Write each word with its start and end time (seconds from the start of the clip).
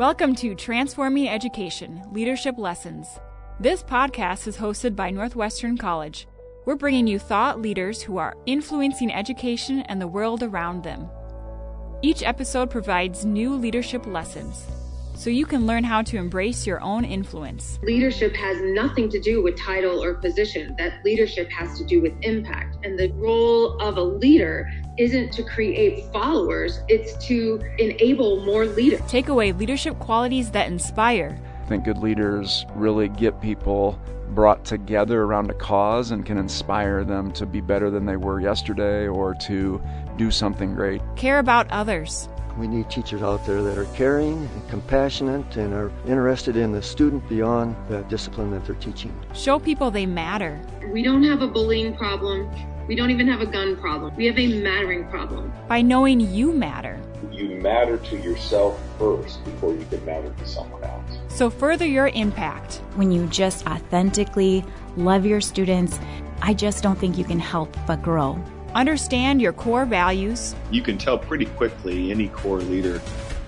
Welcome 0.00 0.34
to 0.36 0.54
Transforming 0.54 1.28
Education 1.28 2.02
Leadership 2.10 2.56
Lessons. 2.56 3.06
This 3.60 3.82
podcast 3.82 4.46
is 4.46 4.56
hosted 4.56 4.96
by 4.96 5.10
Northwestern 5.10 5.76
College. 5.76 6.26
We're 6.64 6.76
bringing 6.76 7.06
you 7.06 7.18
thought 7.18 7.60
leaders 7.60 8.00
who 8.00 8.16
are 8.16 8.34
influencing 8.46 9.12
education 9.12 9.80
and 9.80 10.00
the 10.00 10.08
world 10.08 10.42
around 10.42 10.84
them. 10.84 11.10
Each 12.00 12.22
episode 12.22 12.70
provides 12.70 13.26
new 13.26 13.54
leadership 13.54 14.06
lessons 14.06 14.66
so 15.20 15.28
you 15.28 15.44
can 15.44 15.66
learn 15.66 15.84
how 15.84 16.00
to 16.00 16.16
embrace 16.16 16.66
your 16.66 16.80
own 16.80 17.04
influence. 17.04 17.78
Leadership 17.82 18.34
has 18.34 18.56
nothing 18.62 19.10
to 19.10 19.20
do 19.20 19.42
with 19.42 19.54
title 19.58 20.02
or 20.02 20.14
position. 20.14 20.74
That 20.78 21.04
leadership 21.04 21.50
has 21.50 21.76
to 21.76 21.84
do 21.84 22.00
with 22.00 22.14
impact. 22.22 22.78
And 22.86 22.98
the 22.98 23.12
role 23.16 23.78
of 23.82 23.98
a 23.98 24.02
leader 24.02 24.66
isn't 25.00 25.32
to 25.32 25.42
create 25.42 26.04
followers, 26.12 26.80
it's 26.88 27.16
to 27.26 27.58
enable 27.78 28.44
more 28.44 28.66
leaders. 28.66 29.00
Take 29.08 29.28
away 29.28 29.52
leadership 29.52 29.98
qualities 29.98 30.50
that 30.50 30.66
inspire. 30.66 31.40
I 31.64 31.68
think 31.68 31.84
good 31.84 31.98
leaders 31.98 32.66
really 32.74 33.08
get 33.08 33.40
people 33.40 33.98
brought 34.34 34.64
together 34.64 35.22
around 35.22 35.50
a 35.50 35.54
cause 35.54 36.10
and 36.10 36.24
can 36.26 36.36
inspire 36.36 37.02
them 37.02 37.32
to 37.32 37.46
be 37.46 37.62
better 37.62 37.90
than 37.90 38.04
they 38.04 38.16
were 38.16 38.40
yesterday 38.40 39.08
or 39.08 39.34
to 39.46 39.80
do 40.18 40.30
something 40.30 40.74
great. 40.74 41.00
Care 41.16 41.38
about 41.38 41.68
others. 41.70 42.28
We 42.58 42.68
need 42.68 42.90
teachers 42.90 43.22
out 43.22 43.46
there 43.46 43.62
that 43.62 43.78
are 43.78 43.86
caring 43.94 44.36
and 44.36 44.68
compassionate 44.68 45.56
and 45.56 45.72
are 45.72 45.90
interested 46.06 46.56
in 46.56 46.72
the 46.72 46.82
student 46.82 47.26
beyond 47.28 47.74
the 47.88 48.02
discipline 48.02 48.50
that 48.50 48.66
they're 48.66 48.74
teaching. 48.76 49.18
Show 49.34 49.58
people 49.58 49.90
they 49.90 50.04
matter. 50.04 50.60
We 50.92 51.02
don't 51.02 51.22
have 51.22 51.40
a 51.40 51.48
bullying 51.48 51.96
problem. 51.96 52.50
We 52.90 52.96
don't 52.96 53.12
even 53.12 53.28
have 53.28 53.40
a 53.40 53.46
gun 53.46 53.76
problem. 53.76 54.12
We 54.16 54.26
have 54.26 54.36
a 54.36 54.48
mattering 54.48 55.06
problem. 55.10 55.52
By 55.68 55.80
knowing 55.80 56.18
you 56.18 56.52
matter. 56.52 57.00
You 57.30 57.50
matter 57.60 57.98
to 57.98 58.16
yourself 58.16 58.80
first 58.98 59.44
before 59.44 59.74
you 59.74 59.86
can 59.88 60.04
matter 60.04 60.34
to 60.36 60.44
someone 60.44 60.82
else. 60.82 61.04
So 61.28 61.50
further 61.50 61.86
your 61.86 62.08
impact. 62.08 62.82
When 62.96 63.12
you 63.12 63.28
just 63.28 63.64
authentically 63.68 64.64
love 64.96 65.24
your 65.24 65.40
students, 65.40 66.00
I 66.42 66.52
just 66.52 66.82
don't 66.82 66.98
think 66.98 67.16
you 67.16 67.22
can 67.22 67.38
help 67.38 67.76
but 67.86 68.02
grow. 68.02 68.42
Understand 68.74 69.40
your 69.40 69.52
core 69.52 69.86
values. 69.86 70.56
You 70.72 70.82
can 70.82 70.98
tell 70.98 71.16
pretty 71.16 71.46
quickly 71.46 72.10
any 72.10 72.26
core 72.30 72.58
leader 72.58 72.98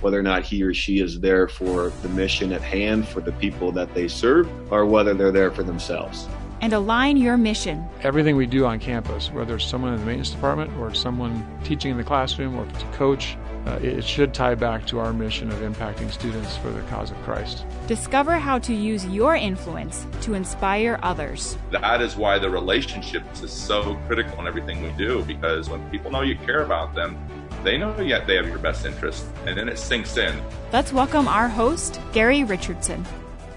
whether 0.02 0.20
or 0.20 0.22
not 0.22 0.44
he 0.44 0.62
or 0.62 0.72
she 0.72 1.00
is 1.00 1.18
there 1.18 1.48
for 1.48 1.88
the 2.02 2.08
mission 2.10 2.52
at 2.52 2.62
hand 2.62 3.08
for 3.08 3.20
the 3.20 3.32
people 3.32 3.72
that 3.72 3.92
they 3.92 4.06
serve 4.06 4.48
or 4.72 4.86
whether 4.86 5.14
they're 5.14 5.32
there 5.32 5.50
for 5.50 5.64
themselves. 5.64 6.28
And 6.62 6.72
align 6.72 7.16
your 7.16 7.36
mission. 7.36 7.88
Everything 8.02 8.36
we 8.36 8.46
do 8.46 8.66
on 8.66 8.78
campus, 8.78 9.32
whether 9.32 9.56
it's 9.56 9.64
someone 9.64 9.94
in 9.94 9.98
the 9.98 10.06
maintenance 10.06 10.30
department 10.30 10.70
or 10.78 10.94
someone 10.94 11.44
teaching 11.64 11.90
in 11.90 11.96
the 11.96 12.04
classroom 12.04 12.56
or 12.56 12.64
to 12.64 12.86
coach, 12.92 13.36
uh, 13.66 13.80
it 13.82 14.04
should 14.04 14.32
tie 14.32 14.54
back 14.54 14.86
to 14.86 15.00
our 15.00 15.12
mission 15.12 15.50
of 15.50 15.58
impacting 15.58 16.08
students 16.10 16.56
for 16.56 16.70
the 16.70 16.80
cause 16.82 17.10
of 17.10 17.16
Christ. 17.24 17.64
Discover 17.88 18.38
how 18.38 18.60
to 18.60 18.72
use 18.72 19.04
your 19.06 19.34
influence 19.34 20.06
to 20.20 20.34
inspire 20.34 21.00
others. 21.02 21.58
That 21.72 22.00
is 22.00 22.14
why 22.14 22.38
the 22.38 22.48
relationships 22.48 23.42
is 23.42 23.52
so 23.52 23.96
critical 24.06 24.38
in 24.40 24.46
everything 24.46 24.84
we 24.84 24.90
do 24.92 25.24
because 25.24 25.68
when 25.68 25.88
people 25.90 26.12
know 26.12 26.22
you 26.22 26.36
care 26.36 26.62
about 26.62 26.94
them, 26.94 27.18
they 27.64 27.76
know 27.76 28.00
yet 28.00 28.28
they 28.28 28.36
have 28.36 28.46
your 28.46 28.58
best 28.58 28.86
interest, 28.86 29.26
and 29.46 29.56
then 29.56 29.68
it 29.68 29.78
sinks 29.78 30.16
in. 30.16 30.40
Let's 30.72 30.92
welcome 30.92 31.26
our 31.26 31.48
host, 31.48 32.00
Gary 32.12 32.44
Richardson. 32.44 33.04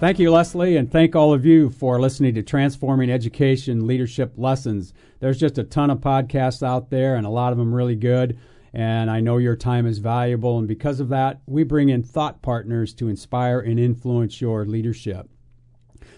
Thank 0.05 0.19
you, 0.19 0.29
Leslie, 0.29 0.77
and 0.77 0.91
thank 0.91 1.15
all 1.15 1.33
of 1.33 1.47
you 1.47 1.71
for 1.71 1.99
listening 1.99 2.35
to 2.35 2.43
Transforming 2.43 3.09
Education 3.09 3.87
Leadership 3.87 4.33
Lessons. 4.37 4.93
There's 5.19 5.39
just 5.39 5.57
a 5.57 5.63
ton 5.63 5.89
of 5.89 5.97
podcasts 5.97 6.61
out 6.61 6.91
there, 6.91 7.15
and 7.15 7.25
a 7.25 7.31
lot 7.31 7.51
of 7.51 7.57
them 7.57 7.73
really 7.73 7.95
good 7.95 8.37
and 8.71 9.09
I 9.09 9.19
know 9.19 9.37
your 9.37 9.55
time 9.55 9.87
is 9.87 9.97
valuable. 9.97 10.59
And 10.59 10.67
because 10.67 10.99
of 10.99 11.09
that, 11.09 11.41
we 11.47 11.63
bring 11.63 11.89
in 11.89 12.03
thought 12.03 12.43
partners 12.43 12.93
to 12.95 13.07
inspire 13.07 13.59
and 13.59 13.79
influence 13.79 14.39
your 14.39 14.63
leadership. 14.63 15.27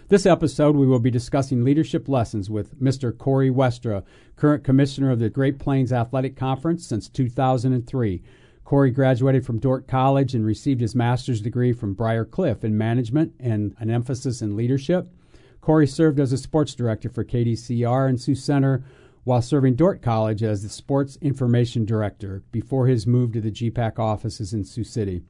This 0.10 0.26
episode, 0.26 0.76
we 0.76 0.86
will 0.86 1.00
be 1.00 1.10
discussing 1.10 1.64
leadership 1.64 2.10
lessons 2.10 2.50
with 2.50 2.78
Mr. 2.82 3.18
Corey 3.18 3.50
Westra, 3.50 4.04
current 4.36 4.66
commissioner 4.66 5.11
of 5.11 5.20
the 5.20 5.30
Great 5.30 5.60
Plains 5.60 5.94
Athletic 5.94 6.36
Conference 6.36 6.86
since 6.86 7.08
2003. 7.08 8.22
Corey 8.67 8.92
graduated 8.92 9.45
from 9.45 9.60
Dordt 9.60 9.88
College 9.88 10.36
and 10.36 10.45
received 10.45 10.82
his 10.82 10.94
master's 10.94 11.39
degree 11.39 11.72
from 11.72 11.94
Briar 11.94 12.26
Cliff 12.26 12.66
in 12.66 12.78
management 12.78 13.33
and 13.39 13.73
an 13.80 13.89
emphasis 13.89 14.42
in 14.42 14.58
leadership. 14.58 15.08
Corey 15.61 15.88
served 15.88 16.20
as 16.20 16.33
a 16.33 16.38
sports 16.38 16.76
director 16.76 17.08
for 17.08 17.23
KDCR 17.23 18.10
and 18.10 18.20
Sioux 18.20 18.36
Center 18.36 18.83
while 19.23 19.42
serving 19.42 19.76
Dordt 19.76 20.02
College 20.02 20.44
as 20.44 20.64
the 20.64 20.70
Sports 20.70 21.17
Information 21.22 21.86
Director 21.86 22.44
before 22.52 22.88
his 22.88 23.08
move 23.08 23.32
to 23.32 23.39
the 23.39 23.52
GPAC 23.52 24.00
offices 24.00 24.52
in 24.52 24.66
Sioux 24.66 24.84
City. 24.84 25.23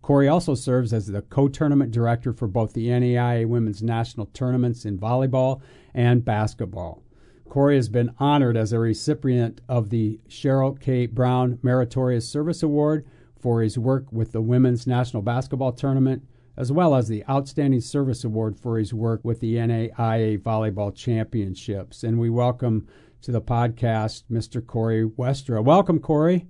Corey 0.00 0.28
also 0.28 0.54
serves 0.54 0.92
as 0.92 1.08
the 1.08 1.22
co 1.22 1.48
tournament 1.48 1.90
director 1.90 2.32
for 2.32 2.46
both 2.46 2.74
the 2.74 2.86
NAIA 2.86 3.44
Women's 3.48 3.82
National 3.82 4.26
Tournaments 4.26 4.84
in 4.84 5.00
volleyball 5.00 5.62
and 5.94 6.24
basketball. 6.24 7.02
Corey 7.48 7.76
has 7.76 7.88
been 7.88 8.14
honored 8.18 8.56
as 8.56 8.72
a 8.72 8.78
recipient 8.78 9.60
of 9.68 9.90
the 9.90 10.20
Cheryl 10.28 10.78
K. 10.78 11.06
Brown 11.06 11.58
Meritorious 11.62 12.28
Service 12.28 12.62
Award 12.62 13.06
for 13.40 13.62
his 13.62 13.78
work 13.78 14.12
with 14.12 14.32
the 14.32 14.42
Women's 14.42 14.86
National 14.86 15.22
Basketball 15.22 15.72
Tournament, 15.72 16.22
as 16.56 16.70
well 16.70 16.94
as 16.94 17.08
the 17.08 17.24
Outstanding 17.28 17.80
Service 17.80 18.24
Award 18.24 18.58
for 18.58 18.78
his 18.78 18.92
work 18.92 19.24
with 19.24 19.40
the 19.40 19.54
NAIA 19.54 20.38
Volleyball 20.38 20.94
Championships. 20.94 22.04
And 22.04 22.18
we 22.18 22.28
welcome 22.28 22.86
to 23.22 23.32
the 23.32 23.40
podcast, 23.40 24.24
Mr. 24.30 24.64
Corey 24.64 25.04
Westra. 25.04 25.64
Welcome, 25.64 26.00
Corey. 26.00 26.46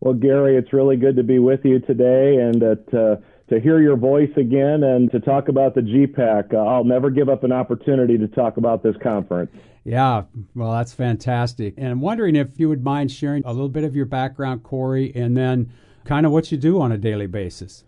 Well, 0.00 0.14
Gary, 0.14 0.56
it's 0.56 0.72
really 0.72 0.96
good 0.96 1.16
to 1.16 1.22
be 1.22 1.38
with 1.38 1.64
you 1.64 1.80
today 1.80 2.36
and 2.36 2.62
uh, 2.62 3.16
to, 3.48 3.60
hear 3.60 3.80
your 3.80 3.96
voice 3.96 4.30
again 4.36 4.82
and 4.82 5.10
to 5.12 5.20
talk 5.20 5.48
about 5.48 5.74
the 5.74 5.80
GPAC. 5.80 6.54
Uh, 6.54 6.58
I'll 6.58 6.84
never 6.84 7.10
give 7.10 7.28
up 7.28 7.44
an 7.44 7.52
opportunity 7.52 8.18
to 8.18 8.28
talk 8.28 8.56
about 8.56 8.82
this 8.82 8.96
conference. 9.02 9.50
Yeah, 9.84 10.24
well, 10.54 10.72
that's 10.72 10.92
fantastic. 10.92 11.74
And 11.76 11.88
I'm 11.88 12.00
wondering 12.00 12.34
if 12.34 12.58
you 12.58 12.68
would 12.68 12.82
mind 12.82 13.12
sharing 13.12 13.44
a 13.44 13.52
little 13.52 13.68
bit 13.68 13.84
of 13.84 13.94
your 13.94 14.06
background, 14.06 14.64
Corey, 14.64 15.12
and 15.14 15.36
then 15.36 15.72
kind 16.04 16.26
of 16.26 16.32
what 16.32 16.50
you 16.50 16.58
do 16.58 16.80
on 16.80 16.90
a 16.90 16.98
daily 16.98 17.26
basis. 17.26 17.84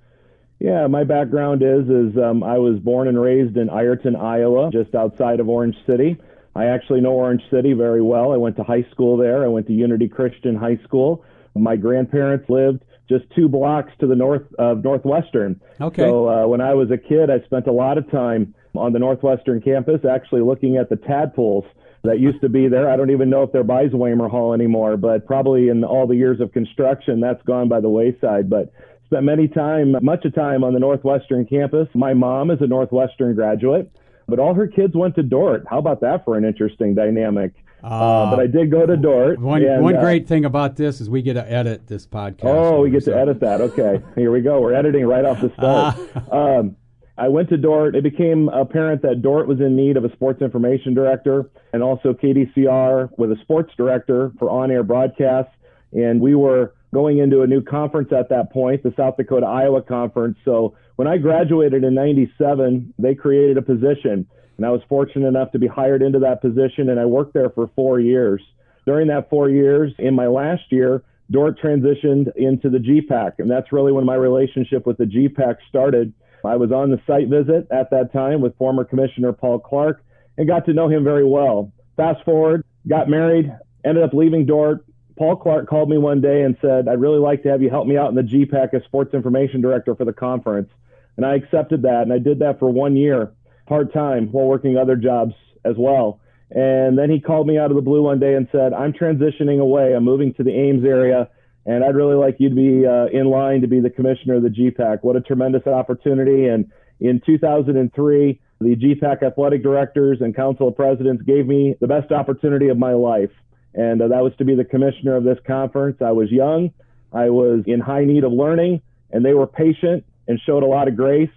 Yeah, 0.61 0.89
my 0.89 1.05
background 1.05 1.63
is 1.63 1.89
is 1.89 2.17
um, 2.19 2.43
I 2.43 2.59
was 2.59 2.81
born 2.81 3.07
and 3.07 3.21
raised 3.21 3.57
in 3.57 3.71
Ireton, 3.71 4.17
Iowa, 4.17 4.71
just 4.73 4.95
outside 4.95 5.39
of 5.39 5.49
Orange 5.49 5.77
City. 5.87 6.17
I 6.57 6.67
actually 6.67 7.01
know 7.01 7.13
Orange 7.13 7.43
City 7.51 7.75
very 7.75 8.03
well. 8.03 8.33
I 8.33 8.37
went 8.37 8.57
to 8.57 8.65
high 8.65 8.85
school 8.91 9.17
there. 9.17 9.45
I 9.45 9.47
went 9.47 9.69
to 9.69 9.73
Unity 9.73 10.09
Christian 10.09 10.57
High 10.57 10.79
School. 10.83 11.25
My 11.55 11.77
grandparents 11.77 12.51
lived 12.51 12.85
just 13.09 13.25
two 13.35 13.49
blocks 13.49 13.93
to 14.01 14.07
the 14.07 14.15
north 14.15 14.43
of 14.59 14.85
Northwestern. 14.85 15.61
Okay. 15.81 16.03
So 16.03 16.29
uh, 16.29 16.47
when 16.47 16.61
I 16.61 16.75
was 16.75 16.91
a 16.91 16.99
kid, 16.99 17.31
I 17.31 17.41
spent 17.45 17.67
a 17.67 17.73
lot 17.73 17.99
of 17.99 18.11
time 18.11 18.55
on 18.75 18.93
the 18.93 18.99
Northwestern 18.99 19.61
campus 19.61 20.01
actually 20.05 20.43
looking 20.43 20.77
at 20.77 20.89
the 20.91 20.97
tadpoles 20.97 21.65
that 22.05 22.21
used 22.21 22.41
to 22.43 22.49
be 22.49 22.69
there. 22.69 22.89
I 22.89 22.97
don't 22.97 23.11
even 23.11 23.31
know 23.31 23.43
if 23.43 23.53
they're 23.53 23.65
by 23.65 23.87
Zwemer 23.87 24.31
Hall 24.31 24.53
anymore, 24.53 24.97
but 24.97 25.27
probably 25.27 25.69
in 25.69 25.83
all 25.85 26.07
the 26.07 26.15
years 26.15 26.41
of 26.41 26.53
construction, 26.53 27.21
that's 27.21 27.43
gone 27.43 27.69
by 27.69 27.81
the 27.81 27.89
wayside. 27.89 28.49
But 28.49 28.73
spent 29.07 29.25
many 29.25 29.49
time, 29.49 29.97
much 30.03 30.25
of 30.25 30.35
time 30.35 30.63
on 30.63 30.75
the 30.75 30.81
Northwestern 30.81 31.47
campus. 31.47 31.89
My 31.95 32.15
mom 32.15 32.51
is 32.51 32.61
a 32.61 32.67
Northwestern 32.67 33.35
graduate 33.35 33.91
but 34.29 34.39
all 34.39 34.55
her 34.55 34.69
kids 34.69 34.95
went 34.95 35.17
to 35.17 35.23
Dordt. 35.23 35.65
How 35.69 35.79
about 35.79 36.03
that 36.03 36.25
for 36.25 36.37
an 36.37 36.45
interesting 36.45 36.95
dynamic? 36.95 37.53
Uh, 37.83 38.31
but 38.31 38.41
I 38.41 38.47
did 38.47 38.71
go 38.71 38.87
to 38.87 38.97
Dordt. 38.97 39.39
One, 39.39 39.63
and, 39.63 39.83
one 39.83 39.97
uh, 39.97 40.01
great 40.01 40.27
thing 40.27 40.45
about 40.45 40.77
this 40.77 41.01
is 41.01 41.09
we 41.09 41.23
get 41.23 41.35
to 41.35 41.51
edit 41.51 41.87
this 41.87 42.07
podcast. 42.07 42.45
Oh, 42.45 42.81
we 42.81 42.91
get 42.91 43.05
so. 43.05 43.13
to 43.13 43.19
edit 43.19 43.41
that. 43.41 43.61
Okay, 43.61 44.03
here 44.17 44.33
we 44.33 44.41
go. 44.41 44.61
We're 44.61 44.75
editing 44.75 45.07
right 45.07 45.25
off 45.25 45.41
the 45.41 45.53
start. 45.55 45.97
um, 46.33 46.77
I 47.19 47.29
went 47.29 47.49
to 47.49 47.57
Dordt. 47.57 47.97
It 47.97 48.05
became 48.05 48.49
apparent 48.49 49.03
that 49.03 49.23
Dordt 49.23 49.49
was 49.49 49.61
in 49.61 49.75
need 49.75 49.97
of 49.97 50.05
a 50.05 50.13
sports 50.13 50.41
information 50.41 50.95
director 50.95 51.51
and 51.73 51.83
also 51.83 52.13
KDCR 52.13 53.11
with 53.19 53.33
a 53.33 53.37
sports 53.43 53.73
director 53.77 54.33
for 54.39 54.49
on-air 54.49 54.85
broadcasts. 54.85 55.53
And 55.93 56.21
we 56.21 56.37
were 56.37 56.75
going 56.95 57.19
into 57.19 57.43
a 57.43 57.47
new 57.47 57.63
conference 57.63 58.13
at 58.13 58.29
that 58.29 58.53
point, 58.53 58.83
the 58.83 58.95
South 58.97 59.17
Dakota 59.17 59.47
Iowa 59.47 59.83
Conference. 59.83 60.39
So 60.45 60.77
when 60.97 61.09
I 61.09 61.19
graduated 61.19 61.85
in 61.85 61.95
97, 61.95 62.95
they 62.99 63.15
created 63.15 63.59
a 63.59 63.63
position, 63.63 64.27
and 64.59 64.67
I 64.67 64.71
was 64.71 64.83
fortunate 64.89 65.27
enough 65.27 65.53
to 65.53 65.59
be 65.59 65.69
hired 65.69 66.03
into 66.03 66.19
that 66.19 66.43
position, 66.43 66.91
and 66.91 67.01
I 67.01 67.07
worked 67.07 67.33
there 67.33 67.49
for 67.49 67.71
four 67.75 68.01
years. 68.01 68.43
During 68.85 69.09
that 69.09 69.31
four 69.31 69.49
years, 69.49 69.93
in 69.99 70.15
my 70.15 70.27
last 70.27 70.65
year, 70.71 71.03
Dordt 71.31 71.61
transitioned 71.61 72.35
into 72.37 72.69
the 72.69 72.79
GPAC, 72.79 73.39
and 73.39 73.51
that's 73.51 73.73
really 73.73 73.93
when 73.93 74.05
my 74.05 74.15
relationship 74.15 74.87
with 74.87 74.99
the 74.99 75.05
GPAC 75.05 75.57
started. 75.69 76.13
I 76.45 76.57
was 76.57 76.73
on 76.73 76.91
the 76.91 77.01
site 77.07 77.29
visit 77.29 77.69
at 77.71 77.91
that 77.91 78.13
time 78.13 78.41
with 78.41 78.57
former 78.57 78.85
Commissioner 78.85 79.33
Paul 79.33 79.59
Clark 79.59 80.03
and 80.37 80.49
got 80.49 80.67
to 80.67 80.73
know 80.73 80.89
him 80.89 81.05
very 81.05 81.25
well. 81.25 81.73
Fast 81.97 82.25
forward, 82.25 82.65
got 82.87 83.09
married, 83.09 83.53
ended 83.85 84.03
up 84.03 84.15
leaving 84.15 84.47
Dordt. 84.47 84.85
Paul 85.17 85.37
Clark 85.37 85.69
called 85.69 85.91
me 85.91 85.99
one 85.99 86.21
day 86.21 86.43
and 86.43 86.57
said, 86.61 86.89
I'd 86.89 87.01
really 87.01 87.19
like 87.19 87.43
to 87.43 87.51
have 87.51 87.61
you 87.61 87.71
help 87.71 87.87
me 87.87 87.97
out 87.97 88.09
in 88.09 88.15
the 88.15 88.23
GPAC 88.23 88.73
as 88.73 88.85
sports 88.85 89.15
information 89.15 89.61
director 89.61 89.95
for 89.95 90.05
the 90.05 90.13
conference. 90.13 90.71
And 91.17 91.27
I 91.27 91.35
accepted 91.35 91.83
that. 91.83 92.03
And 92.03 92.13
I 92.13 92.19
did 92.19 92.39
that 92.39 92.61
for 92.61 92.71
one 92.71 92.97
year, 92.97 93.33
part 93.69 93.93
time, 93.93 94.29
while 94.33 94.47
working 94.47 94.77
other 94.77 94.97
jobs 94.97 95.35
as 95.65 95.75
well. 95.79 96.21
And 96.51 96.99
then 96.99 97.11
he 97.11 97.21
called 97.21 97.47
me 97.47 97.59
out 97.59 97.71
of 97.71 97.77
the 97.77 97.83
blue 97.83 98.03
one 98.03 98.19
day 98.19 98.35
and 98.35 98.49
said, 98.51 98.73
I'm 98.73 98.93
transitioning 98.93 99.61
away. 99.61 99.95
I'm 99.95 100.05
moving 100.05 100.33
to 100.35 100.43
the 100.43 100.51
Ames 100.51 100.85
area 100.85 101.29
and 101.69 101.85
I'd 101.85 101.95
really 101.95 102.15
like 102.15 102.37
you 102.39 102.49
to 102.49 102.55
be 102.55 102.87
uh, 102.87 103.07
in 103.13 103.27
line 103.27 103.61
to 103.61 103.67
be 103.67 103.79
the 103.79 103.91
commissioner 103.91 104.37
of 104.37 104.43
the 104.43 104.49
GPAC. 104.49 105.01
What 105.03 105.17
a 105.17 105.21
tremendous 105.21 105.67
opportunity. 105.67 106.47
And 106.47 106.73
in 106.99 107.21
2003, 107.27 108.41
the 108.61 108.75
GPAC 108.75 109.23
athletic 109.23 109.63
directors 109.63 110.23
and 110.23 110.35
council 110.35 110.69
of 110.69 110.77
presidents 110.77 111.23
gave 111.25 111.47
me 111.47 111.77
the 111.79 111.87
best 111.87 112.11
opportunity 112.11 112.69
of 112.69 112.79
my 112.79 112.95
life. 112.95 113.31
And 113.75 114.01
uh, 114.01 114.09
that 114.09 114.23
was 114.23 114.33
to 114.39 114.47
be 114.47 114.55
the 114.55 114.65
commissioner 114.65 115.15
of 115.15 115.25
this 115.25 115.37
conference. 115.47 115.99
I 116.01 116.13
was 116.13 116.31
young, 116.31 116.73
I 117.13 117.29
was 117.29 117.65
in 117.67 117.81
high 117.81 118.07
need 118.07 118.25
of 118.25 118.33
learning, 118.33 118.81
and 119.11 119.23
they 119.23 119.35
were 119.35 119.47
patient 119.47 120.07
and 120.27 120.41
showed 120.47 120.63
a 120.63 120.67
lot 120.67 120.89
of 120.89 120.97
grace. 120.97 121.29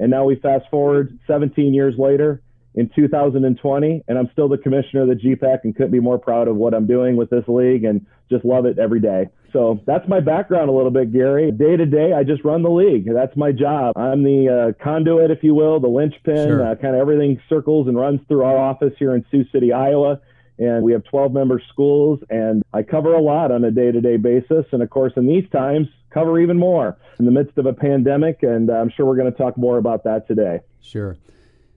And 0.00 0.10
now 0.10 0.24
we 0.24 0.36
fast 0.36 0.64
forward 0.70 1.16
17 1.26 1.74
years 1.74 1.94
later 1.98 2.40
in 2.74 2.90
2020, 2.94 4.04
and 4.08 4.18
I'm 4.18 4.28
still 4.32 4.48
the 4.48 4.56
commissioner 4.56 5.02
of 5.02 5.08
the 5.08 5.14
GPAC 5.14 5.60
and 5.64 5.76
couldn't 5.76 5.90
be 5.90 6.00
more 6.00 6.18
proud 6.18 6.48
of 6.48 6.56
what 6.56 6.72
I'm 6.72 6.86
doing 6.86 7.16
with 7.16 7.28
this 7.28 7.44
league 7.46 7.84
and 7.84 8.06
just 8.30 8.44
love 8.44 8.64
it 8.64 8.78
every 8.78 9.00
day. 9.00 9.28
So 9.52 9.80
that's 9.86 10.08
my 10.08 10.20
background 10.20 10.70
a 10.70 10.72
little 10.72 10.90
bit, 10.90 11.12
Gary. 11.12 11.50
Day 11.50 11.76
to 11.76 11.84
day, 11.84 12.12
I 12.12 12.22
just 12.22 12.44
run 12.44 12.62
the 12.62 12.70
league. 12.70 13.12
That's 13.12 13.36
my 13.36 13.52
job. 13.52 13.96
I'm 13.96 14.22
the 14.22 14.74
uh, 14.78 14.84
conduit, 14.84 15.30
if 15.30 15.42
you 15.42 15.54
will, 15.54 15.80
the 15.80 15.88
linchpin. 15.88 16.48
Sure. 16.48 16.66
Uh, 16.66 16.74
kind 16.76 16.94
of 16.94 17.00
everything 17.00 17.40
circles 17.48 17.88
and 17.88 17.96
runs 17.98 18.20
through 18.28 18.44
our 18.44 18.56
office 18.56 18.94
here 18.98 19.14
in 19.14 19.24
Sioux 19.30 19.44
City, 19.52 19.72
Iowa. 19.72 20.20
And 20.60 20.84
we 20.84 20.92
have 20.92 21.02
12 21.04 21.32
member 21.32 21.60
schools, 21.72 22.20
and 22.28 22.62
I 22.74 22.82
cover 22.82 23.14
a 23.14 23.20
lot 23.20 23.50
on 23.50 23.64
a 23.64 23.70
day 23.70 23.90
to 23.90 24.00
day 24.00 24.18
basis. 24.18 24.66
And 24.72 24.82
of 24.82 24.90
course, 24.90 25.14
in 25.16 25.26
these 25.26 25.48
times, 25.50 25.88
cover 26.10 26.38
even 26.38 26.58
more 26.58 26.98
in 27.18 27.24
the 27.24 27.30
midst 27.30 27.56
of 27.56 27.64
a 27.64 27.72
pandemic. 27.72 28.42
And 28.42 28.70
I'm 28.70 28.90
sure 28.94 29.06
we're 29.06 29.16
going 29.16 29.32
to 29.32 29.38
talk 29.38 29.56
more 29.56 29.78
about 29.78 30.04
that 30.04 30.28
today. 30.28 30.60
Sure. 30.82 31.16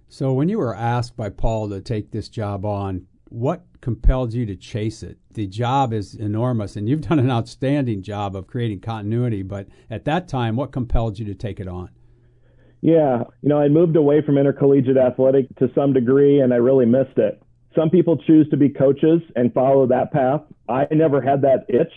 So, 0.09 0.33
when 0.33 0.49
you 0.49 0.59
were 0.59 0.75
asked 0.75 1.15
by 1.15 1.29
Paul 1.29 1.69
to 1.69 1.79
take 1.79 2.11
this 2.11 2.27
job 2.27 2.65
on, 2.65 3.07
what 3.29 3.63
compelled 3.81 4.33
you 4.33 4.45
to 4.45 4.55
chase 4.55 5.01
it? 5.01 5.17
The 5.31 5.47
job 5.47 5.91
is 5.91 6.13
enormous, 6.13 6.75
and 6.75 6.87
you've 6.87 7.01
done 7.01 7.19
an 7.19 7.31
outstanding 7.31 8.03
job 8.03 8.35
of 8.35 8.47
creating 8.47 8.81
continuity. 8.81 9.43
But 9.43 9.67
at 9.89 10.05
that 10.05 10.27
time, 10.27 10.55
what 10.55 10.73
compelled 10.73 11.17
you 11.17 11.25
to 11.25 11.33
take 11.33 11.59
it 11.59 11.69
on? 11.69 11.89
Yeah, 12.81 13.23
you 13.41 13.47
know, 13.47 13.59
I 13.59 13.69
moved 13.69 13.95
away 13.95 14.21
from 14.21 14.37
intercollegiate 14.37 14.97
athletic 14.97 15.47
to 15.55 15.71
some 15.73 15.93
degree, 15.93 16.41
and 16.41 16.53
I 16.53 16.57
really 16.57 16.85
missed 16.85 17.17
it. 17.17 17.41
Some 17.75 17.89
people 17.89 18.17
choose 18.17 18.47
to 18.49 18.57
be 18.57 18.69
coaches 18.69 19.21
and 19.35 19.53
follow 19.53 19.87
that 19.87 20.11
path. 20.11 20.41
I 20.69 20.87
never 20.91 21.21
had 21.21 21.41
that 21.41 21.65
itch 21.69 21.91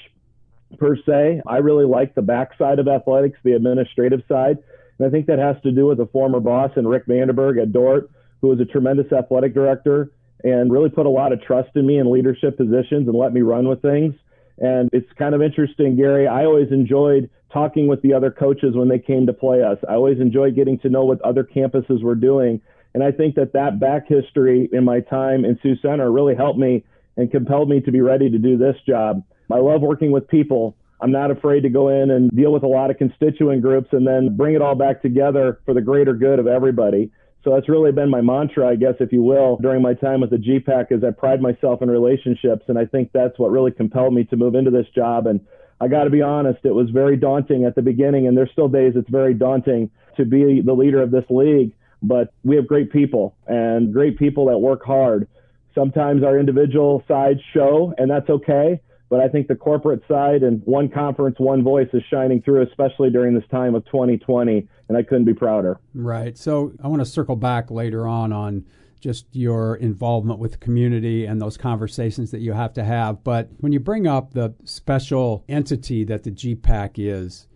per 0.78 0.96
se. 0.96 1.42
I 1.46 1.58
really 1.58 1.84
like 1.84 2.14
the 2.14 2.22
backside 2.22 2.78
of 2.78 2.88
athletics, 2.88 3.38
the 3.44 3.52
administrative 3.52 4.22
side. 4.28 4.58
And 4.98 5.06
I 5.06 5.10
think 5.10 5.26
that 5.26 5.38
has 5.38 5.56
to 5.62 5.72
do 5.72 5.86
with 5.86 6.00
a 6.00 6.06
former 6.06 6.40
boss 6.40 6.70
and 6.76 6.88
Rick 6.88 7.06
Vandenberg 7.06 7.60
at 7.60 7.72
Dordt, 7.72 8.10
who 8.40 8.48
was 8.48 8.60
a 8.60 8.64
tremendous 8.64 9.12
athletic 9.12 9.54
director 9.54 10.10
and 10.42 10.72
really 10.72 10.90
put 10.90 11.06
a 11.06 11.10
lot 11.10 11.32
of 11.32 11.42
trust 11.42 11.70
in 11.74 11.86
me 11.86 11.98
in 11.98 12.10
leadership 12.10 12.56
positions 12.56 13.08
and 13.08 13.14
let 13.14 13.32
me 13.32 13.42
run 13.42 13.68
with 13.68 13.82
things. 13.82 14.14
And 14.58 14.88
it's 14.92 15.10
kind 15.18 15.34
of 15.34 15.42
interesting, 15.42 15.96
Gary. 15.96 16.26
I 16.26 16.44
always 16.44 16.70
enjoyed 16.70 17.28
talking 17.52 17.86
with 17.86 18.02
the 18.02 18.14
other 18.14 18.30
coaches 18.30 18.74
when 18.74 18.88
they 18.88 18.98
came 18.98 19.26
to 19.26 19.32
play 19.32 19.62
us. 19.62 19.78
I 19.88 19.94
always 19.94 20.20
enjoyed 20.20 20.54
getting 20.54 20.78
to 20.80 20.88
know 20.88 21.04
what 21.04 21.20
other 21.22 21.44
campuses 21.44 22.02
were 22.02 22.14
doing. 22.14 22.60
And 22.96 23.04
I 23.04 23.12
think 23.12 23.34
that 23.34 23.52
that 23.52 23.78
back 23.78 24.08
history 24.08 24.70
in 24.72 24.82
my 24.82 25.00
time 25.00 25.44
in 25.44 25.58
Sioux 25.62 25.76
Center 25.82 26.10
really 26.10 26.34
helped 26.34 26.58
me 26.58 26.82
and 27.18 27.30
compelled 27.30 27.68
me 27.68 27.82
to 27.82 27.92
be 27.92 28.00
ready 28.00 28.30
to 28.30 28.38
do 28.38 28.56
this 28.56 28.74
job. 28.88 29.22
I 29.52 29.58
love 29.58 29.82
working 29.82 30.12
with 30.12 30.26
people. 30.28 30.74
I'm 31.02 31.12
not 31.12 31.30
afraid 31.30 31.60
to 31.64 31.68
go 31.68 31.90
in 31.90 32.10
and 32.10 32.30
deal 32.30 32.54
with 32.54 32.62
a 32.62 32.68
lot 32.68 32.90
of 32.90 32.96
constituent 32.96 33.60
groups 33.60 33.88
and 33.92 34.06
then 34.06 34.34
bring 34.34 34.54
it 34.54 34.62
all 34.62 34.74
back 34.74 35.02
together 35.02 35.60
for 35.66 35.74
the 35.74 35.82
greater 35.82 36.14
good 36.14 36.38
of 36.38 36.46
everybody. 36.46 37.10
So 37.44 37.52
that's 37.52 37.68
really 37.68 37.92
been 37.92 38.08
my 38.08 38.22
mantra, 38.22 38.66
I 38.66 38.76
guess, 38.76 38.94
if 38.98 39.12
you 39.12 39.20
will, 39.20 39.58
during 39.60 39.82
my 39.82 39.92
time 39.92 40.22
with 40.22 40.30
the 40.30 40.38
GPAC 40.38 40.90
is 40.90 41.04
I 41.04 41.10
pride 41.10 41.42
myself 41.42 41.82
in 41.82 41.90
relationships. 41.90 42.64
And 42.68 42.78
I 42.78 42.86
think 42.86 43.10
that's 43.12 43.38
what 43.38 43.50
really 43.50 43.72
compelled 43.72 44.14
me 44.14 44.24
to 44.24 44.36
move 44.38 44.54
into 44.54 44.70
this 44.70 44.86
job. 44.94 45.26
And 45.26 45.40
I 45.82 45.88
got 45.88 46.04
to 46.04 46.10
be 46.10 46.22
honest, 46.22 46.60
it 46.64 46.74
was 46.74 46.88
very 46.88 47.18
daunting 47.18 47.66
at 47.66 47.74
the 47.74 47.82
beginning. 47.82 48.26
And 48.26 48.34
there's 48.34 48.52
still 48.52 48.68
days 48.68 48.94
it's 48.96 49.10
very 49.10 49.34
daunting 49.34 49.90
to 50.16 50.24
be 50.24 50.62
the 50.64 50.72
leader 50.72 51.02
of 51.02 51.10
this 51.10 51.26
league. 51.28 51.72
But 52.02 52.32
we 52.44 52.56
have 52.56 52.66
great 52.66 52.92
people 52.92 53.36
and 53.46 53.92
great 53.92 54.18
people 54.18 54.46
that 54.46 54.58
work 54.58 54.84
hard. 54.84 55.28
Sometimes 55.74 56.22
our 56.22 56.38
individual 56.38 57.02
sides 57.08 57.40
show, 57.52 57.92
and 57.98 58.10
that's 58.10 58.28
okay. 58.30 58.80
But 59.08 59.20
I 59.20 59.28
think 59.28 59.46
the 59.46 59.54
corporate 59.54 60.02
side 60.08 60.42
and 60.42 60.62
one 60.64 60.88
conference, 60.88 61.36
one 61.38 61.62
voice 61.62 61.88
is 61.92 62.02
shining 62.10 62.42
through, 62.42 62.62
especially 62.62 63.10
during 63.10 63.34
this 63.34 63.46
time 63.50 63.74
of 63.74 63.84
2020. 63.86 64.66
And 64.88 64.96
I 64.96 65.02
couldn't 65.02 65.24
be 65.24 65.34
prouder. 65.34 65.78
Right. 65.94 66.36
So 66.36 66.72
I 66.82 66.88
want 66.88 67.00
to 67.00 67.06
circle 67.06 67.36
back 67.36 67.70
later 67.70 68.06
on 68.06 68.32
on 68.32 68.64
just 69.00 69.26
your 69.32 69.76
involvement 69.76 70.40
with 70.40 70.52
the 70.52 70.58
community 70.58 71.26
and 71.26 71.40
those 71.40 71.56
conversations 71.56 72.30
that 72.32 72.40
you 72.40 72.52
have 72.52 72.72
to 72.74 72.82
have. 72.82 73.22
But 73.22 73.50
when 73.58 73.72
you 73.72 73.80
bring 73.80 74.06
up 74.06 74.32
the 74.32 74.54
special 74.64 75.44
entity 75.48 76.04
that 76.04 76.24
the 76.24 76.30
GPAC 76.30 76.92
is, 76.96 77.46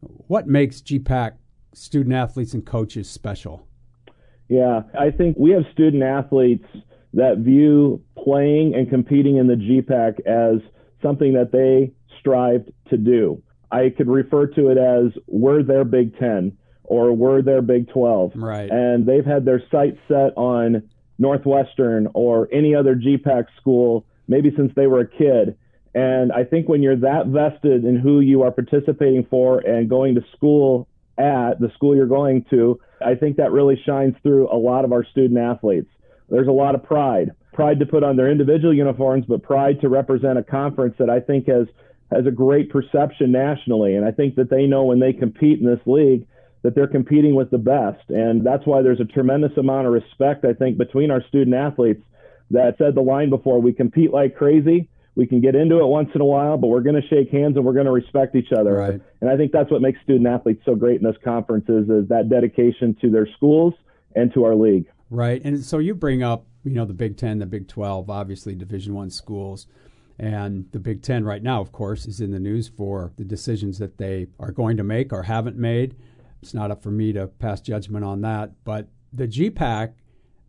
what 0.00 0.46
makes 0.46 0.80
GPAC 0.80 1.32
student 1.74 2.14
athletes 2.14 2.54
and 2.54 2.64
coaches 2.64 3.08
special? 3.08 3.66
Yeah, 4.50 4.82
I 4.98 5.12
think 5.12 5.36
we 5.38 5.52
have 5.52 5.62
student 5.72 6.02
athletes 6.02 6.66
that 7.14 7.38
view 7.38 8.02
playing 8.18 8.74
and 8.74 8.90
competing 8.90 9.36
in 9.36 9.46
the 9.46 9.54
GPAC 9.54 10.26
as 10.26 10.60
something 11.00 11.34
that 11.34 11.52
they 11.52 11.92
strived 12.18 12.70
to 12.90 12.96
do. 12.96 13.42
I 13.70 13.90
could 13.96 14.08
refer 14.08 14.48
to 14.48 14.68
it 14.68 14.76
as 14.76 15.12
we're 15.28 15.62
their 15.62 15.84
Big 15.84 16.18
Ten 16.18 16.58
or 16.82 17.12
we're 17.12 17.42
their 17.42 17.62
Big 17.62 17.88
12. 17.92 18.32
Right. 18.34 18.68
And 18.68 19.06
they've 19.06 19.24
had 19.24 19.44
their 19.44 19.62
sights 19.70 19.98
set 20.08 20.36
on 20.36 20.82
Northwestern 21.20 22.08
or 22.14 22.48
any 22.52 22.74
other 22.74 22.96
GPAC 22.96 23.46
school 23.56 24.04
maybe 24.26 24.52
since 24.56 24.72
they 24.74 24.88
were 24.88 25.00
a 25.00 25.08
kid. 25.08 25.56
And 25.94 26.32
I 26.32 26.42
think 26.42 26.68
when 26.68 26.82
you're 26.82 26.96
that 26.96 27.26
vested 27.26 27.84
in 27.84 27.98
who 27.98 28.20
you 28.20 28.42
are 28.42 28.50
participating 28.50 29.26
for 29.30 29.60
and 29.60 29.88
going 29.88 30.16
to 30.16 30.24
school 30.36 30.88
at, 31.20 31.60
the 31.60 31.70
school 31.74 31.94
you're 31.94 32.06
going 32.06 32.44
to, 32.50 32.80
I 33.04 33.14
think 33.14 33.36
that 33.36 33.52
really 33.52 33.80
shines 33.86 34.14
through 34.22 34.48
a 34.50 34.56
lot 34.56 34.84
of 34.84 34.92
our 34.92 35.04
student 35.04 35.38
athletes. 35.38 35.90
There's 36.28 36.48
a 36.48 36.52
lot 36.52 36.74
of 36.74 36.82
pride 36.82 37.32
pride 37.52 37.80
to 37.80 37.86
put 37.86 38.02
on 38.02 38.16
their 38.16 38.30
individual 38.30 38.72
uniforms, 38.72 39.24
but 39.28 39.42
pride 39.42 39.80
to 39.80 39.88
represent 39.88 40.38
a 40.38 40.42
conference 40.42 40.94
that 40.98 41.10
I 41.10 41.20
think 41.20 41.46
has 41.46 41.66
has 42.10 42.26
a 42.26 42.30
great 42.30 42.70
perception 42.70 43.30
nationally. 43.30 43.94
And 43.94 44.04
I 44.04 44.10
think 44.10 44.34
that 44.34 44.50
they 44.50 44.66
know 44.66 44.84
when 44.84 44.98
they 44.98 45.12
compete 45.12 45.60
in 45.60 45.66
this 45.66 45.80
league 45.86 46.26
that 46.62 46.74
they're 46.74 46.88
competing 46.88 47.34
with 47.34 47.50
the 47.50 47.58
best. 47.58 48.02
And 48.08 48.44
that's 48.44 48.66
why 48.66 48.82
there's 48.82 49.00
a 49.00 49.04
tremendous 49.04 49.56
amount 49.56 49.86
of 49.86 49.92
respect, 49.92 50.44
I 50.44 50.52
think, 50.52 50.76
between 50.76 51.10
our 51.10 51.22
student 51.28 51.54
athletes 51.54 52.02
that 52.50 52.78
said 52.78 52.96
the 52.96 53.00
line 53.00 53.30
before 53.30 53.60
we 53.60 53.72
compete 53.72 54.10
like 54.12 54.34
crazy. 54.34 54.88
We 55.20 55.26
can 55.26 55.42
get 55.42 55.54
into 55.54 55.80
it 55.80 55.86
once 55.86 56.08
in 56.14 56.22
a 56.22 56.24
while, 56.24 56.56
but 56.56 56.68
we're 56.68 56.80
going 56.80 56.98
to 57.00 57.06
shake 57.08 57.30
hands 57.30 57.56
and 57.56 57.64
we're 57.64 57.74
going 57.74 57.84
to 57.84 57.92
respect 57.92 58.34
each 58.34 58.52
other. 58.52 58.72
Right. 58.72 59.00
And 59.20 59.28
I 59.28 59.36
think 59.36 59.52
that's 59.52 59.70
what 59.70 59.82
makes 59.82 60.00
student 60.00 60.26
athletes 60.26 60.62
so 60.64 60.74
great 60.74 60.98
in 60.98 61.06
this 61.06 61.16
conference 61.22 61.66
is, 61.68 61.90
is 61.90 62.08
that 62.08 62.30
dedication 62.30 62.96
to 63.02 63.10
their 63.10 63.28
schools 63.36 63.74
and 64.16 64.32
to 64.32 64.44
our 64.44 64.54
league. 64.54 64.86
Right. 65.10 65.44
And 65.44 65.62
so 65.62 65.76
you 65.76 65.94
bring 65.94 66.22
up 66.22 66.46
you 66.64 66.72
know 66.72 66.84
the 66.84 66.94
Big 66.94 67.16
Ten, 67.16 67.38
the 67.38 67.46
Big 67.46 67.68
Twelve, 67.68 68.10
obviously 68.10 68.54
Division 68.54 68.94
One 68.94 69.10
schools, 69.10 69.66
and 70.18 70.66
the 70.72 70.78
Big 70.78 71.02
Ten 71.02 71.24
right 71.24 71.42
now, 71.42 71.60
of 71.60 71.72
course, 71.72 72.06
is 72.06 72.20
in 72.20 72.30
the 72.30 72.40
news 72.40 72.68
for 72.68 73.12
the 73.16 73.24
decisions 73.24 73.78
that 73.78 73.98
they 73.98 74.26
are 74.38 74.52
going 74.52 74.76
to 74.76 74.84
make 74.84 75.12
or 75.12 75.24
haven't 75.24 75.56
made. 75.56 75.96
It's 76.42 76.54
not 76.54 76.70
up 76.70 76.82
for 76.82 76.90
me 76.90 77.12
to 77.12 77.26
pass 77.26 77.60
judgment 77.60 78.04
on 78.04 78.22
that, 78.22 78.52
but 78.64 78.88
the 79.12 79.28
GPAC 79.28 79.92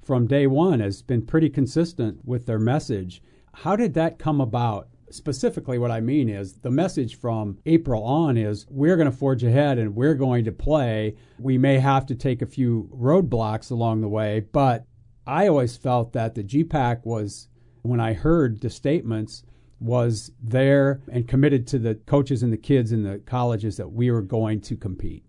from 0.02 0.28
day 0.28 0.48
one 0.48 0.80
has 0.80 1.02
been 1.02 1.26
pretty 1.26 1.50
consistent 1.50 2.20
with 2.26 2.46
their 2.46 2.60
message. 2.60 3.22
How 3.54 3.76
did 3.76 3.94
that 3.96 4.20
come 4.20 4.42
about? 4.42 4.88
Specifically, 5.10 5.78
what 5.78 5.92
I 5.92 6.00
mean 6.00 6.30
is 6.30 6.54
the 6.54 6.72
message 6.72 7.20
from 7.20 7.58
April 7.66 8.04
on 8.04 8.38
is 8.38 8.66
we're 8.70 8.96
going 8.96 9.12
to 9.12 9.16
forge 9.16 9.44
ahead 9.44 9.78
and 9.78 9.94
we're 9.96 10.16
going 10.16 10.46
to 10.46 10.52
play. 10.52 11.16
We 11.38 11.58
may 11.58 11.80
have 11.80 12.06
to 12.08 12.16
take 12.16 12.42
a 12.42 12.46
few 12.46 12.90
roadblocks 12.96 13.72
along 13.72 14.02
the 14.02 14.08
way, 14.08 14.40
but 14.40 14.86
I 15.28 15.48
always 15.48 15.76
felt 15.76 16.14
that 16.14 16.36
the 16.36 16.44
GPAC 16.44 17.06
was, 17.06 17.50
when 17.82 18.00
I 18.00 18.14
heard 18.14 18.62
the 18.62 18.70
statements, 18.70 19.44
was 19.82 20.32
there 20.42 21.02
and 21.12 21.28
committed 21.28 21.68
to 21.68 21.80
the 21.80 21.96
coaches 21.96 22.44
and 22.44 22.54
the 22.54 22.58
kids 22.58 22.92
in 22.92 23.04
the 23.04 23.20
colleges 23.20 23.78
that 23.78 23.92
we 23.92 24.12
were 24.12 24.22
going 24.22 24.62
to 24.62 24.78
compete. 24.78 25.26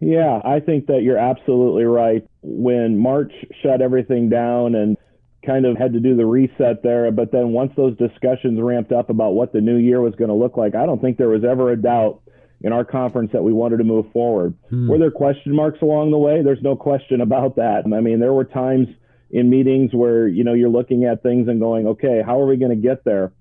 Yeah, 0.00 0.42
I 0.44 0.60
think 0.60 0.86
that 0.88 1.02
you're 1.02 1.16
absolutely 1.16 1.84
right. 1.84 2.26
When 2.42 2.98
March 2.98 3.32
shut 3.62 3.80
everything 3.80 4.28
down 4.28 4.74
and 4.74 4.98
kind 5.44 5.66
of 5.66 5.76
had 5.76 5.92
to 5.92 6.00
do 6.00 6.16
the 6.16 6.26
reset 6.26 6.82
there, 6.82 7.10
but 7.10 7.32
then 7.32 7.50
once 7.50 7.72
those 7.76 7.96
discussions 7.96 8.60
ramped 8.60 8.92
up 8.92 9.10
about 9.10 9.34
what 9.34 9.52
the 9.52 9.60
new 9.60 9.76
year 9.76 10.00
was 10.00 10.14
going 10.14 10.28
to 10.28 10.34
look 10.34 10.56
like, 10.56 10.74
I 10.74 10.86
don't 10.86 11.00
think 11.00 11.18
there 11.18 11.28
was 11.28 11.44
ever 11.44 11.70
a 11.70 11.76
doubt 11.76 12.20
in 12.60 12.72
our 12.72 12.84
conference 12.84 13.30
that 13.32 13.42
we 13.42 13.52
wanted 13.52 13.76
to 13.78 13.84
move 13.84 14.06
forward. 14.12 14.54
Hmm. 14.70 14.88
Were 14.88 14.98
there 14.98 15.10
question 15.10 15.54
marks 15.54 15.82
along 15.82 16.10
the 16.10 16.18
way? 16.18 16.42
There's 16.42 16.62
no 16.62 16.76
question 16.76 17.20
about 17.20 17.56
that. 17.56 17.82
I 17.84 18.00
mean, 18.00 18.20
there 18.20 18.32
were 18.32 18.44
times 18.44 18.88
in 19.30 19.50
meetings 19.50 19.92
where 19.92 20.26
you 20.26 20.44
know 20.44 20.54
you're 20.54 20.70
looking 20.70 21.04
at 21.04 21.22
things 21.22 21.48
and 21.48 21.60
going, 21.60 21.86
okay, 21.86 22.22
how 22.24 22.40
are 22.40 22.46
we 22.46 22.56
going 22.56 22.70
to 22.70 22.88
get 22.88 23.04
there? 23.04 23.32